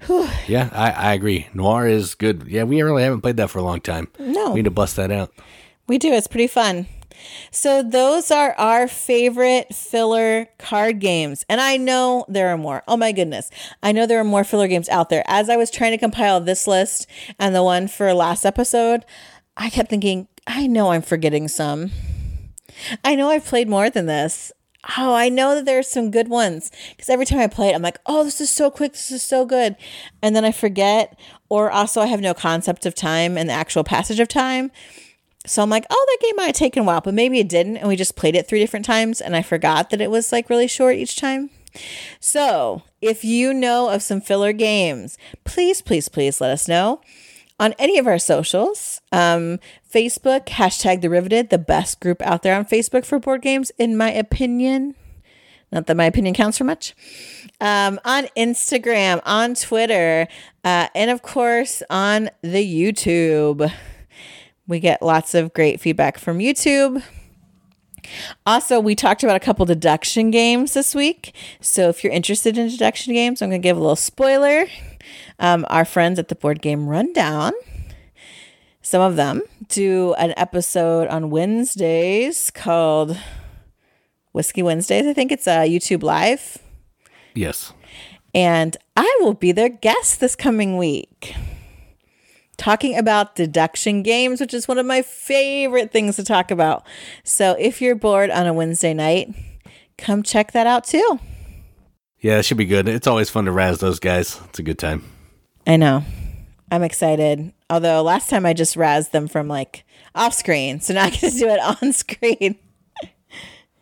[0.47, 1.47] Yeah, I, I agree.
[1.53, 2.47] Noir is good.
[2.47, 4.07] Yeah, we really haven't played that for a long time.
[4.19, 4.49] No.
[4.49, 5.31] We need to bust that out.
[5.87, 6.11] We do.
[6.11, 6.87] It's pretty fun.
[7.51, 11.45] So those are our favorite filler card games.
[11.49, 12.83] And I know there are more.
[12.87, 13.49] Oh my goodness.
[13.83, 15.23] I know there are more filler games out there.
[15.27, 17.07] As I was trying to compile this list
[17.39, 19.05] and the one for last episode,
[19.57, 21.91] I kept thinking, I know I'm forgetting some.
[23.03, 24.51] I know I've played more than this.
[24.97, 27.83] Oh, I know that there's some good ones because every time I play it, I'm
[27.83, 28.93] like, oh, this is so quick.
[28.93, 29.75] This is so good.
[30.23, 33.83] And then I forget, or also I have no concept of time and the actual
[33.83, 34.71] passage of time.
[35.45, 37.77] So I'm like, oh, that game might have taken a while, but maybe it didn't.
[37.77, 40.49] And we just played it three different times and I forgot that it was like
[40.49, 41.49] really short each time.
[42.19, 47.01] So if you know of some filler games, please, please, please let us know
[47.59, 49.01] on any of our socials.
[49.11, 49.59] Um,
[49.91, 54.11] Facebook, hashtag the the best group out there on Facebook for board games, in my
[54.11, 54.95] opinion.
[55.71, 56.93] Not that my opinion counts for much.
[57.61, 60.27] Um, on Instagram, on Twitter,
[60.65, 63.71] uh, and of course on the YouTube.
[64.67, 67.03] We get lots of great feedback from YouTube.
[68.45, 71.35] Also, we talked about a couple deduction games this week.
[71.59, 74.65] So if you're interested in deduction games, I'm going to give a little spoiler.
[75.39, 77.53] Um, our friends at the Board Game Rundown,
[78.81, 83.17] some of them, do an episode on Wednesdays called
[84.31, 85.05] Whiskey Wednesdays.
[85.05, 86.57] I think it's a YouTube Live.
[87.33, 87.73] Yes.
[88.33, 91.35] And I will be their guest this coming week
[92.61, 96.85] talking about deduction games, which is one of my favorite things to talk about.
[97.23, 99.33] So if you're bored on a Wednesday night,
[99.97, 101.19] come check that out too.
[102.19, 102.87] Yeah, it should be good.
[102.87, 104.39] It's always fun to razz those guys.
[104.49, 105.03] It's a good time.
[105.65, 106.03] I know.
[106.71, 107.51] I'm excited.
[107.67, 109.83] Although last time I just razzed them from like
[110.13, 110.81] off screen.
[110.81, 112.57] So now I get to do it on screen.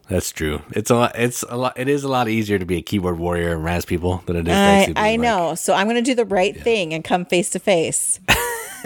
[0.07, 0.61] That's true.
[0.71, 1.19] It's a lot.
[1.19, 1.77] It's a lot.
[1.77, 4.47] It is a lot easier to be a keyboard warrior and razz people than it
[4.47, 4.53] is.
[4.53, 5.55] I, I like- know.
[5.55, 8.21] So I'm going to do the right thing and come face to face.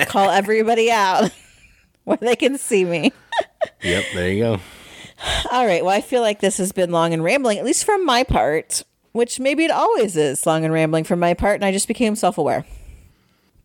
[0.08, 1.32] Call everybody out
[2.04, 3.12] where they can see me.
[3.82, 4.04] Yep.
[4.14, 4.60] There you go.
[5.52, 5.84] All right.
[5.86, 8.84] Well, I feel like this has been long and rambling, at least from my part,
[9.14, 12.16] which maybe it always is long and rambling from my part, and I just became
[12.16, 12.66] self aware.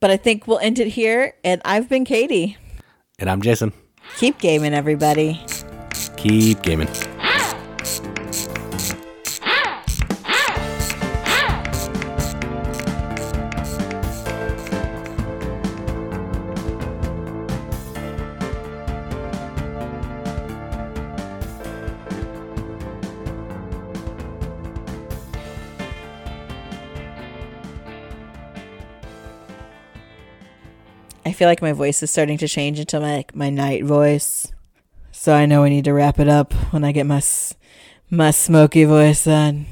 [0.00, 1.34] But I think we'll end it here.
[1.42, 2.56] And I've been Katie.
[3.18, 3.72] And I'm Jason.
[4.18, 5.40] Keep gaming, everybody.
[6.16, 6.88] Keep gaming.
[31.38, 34.50] Feel like my voice is starting to change into my my night voice.
[35.12, 37.22] So I know I need to wrap it up when I get my
[38.10, 39.66] my smoky voice on.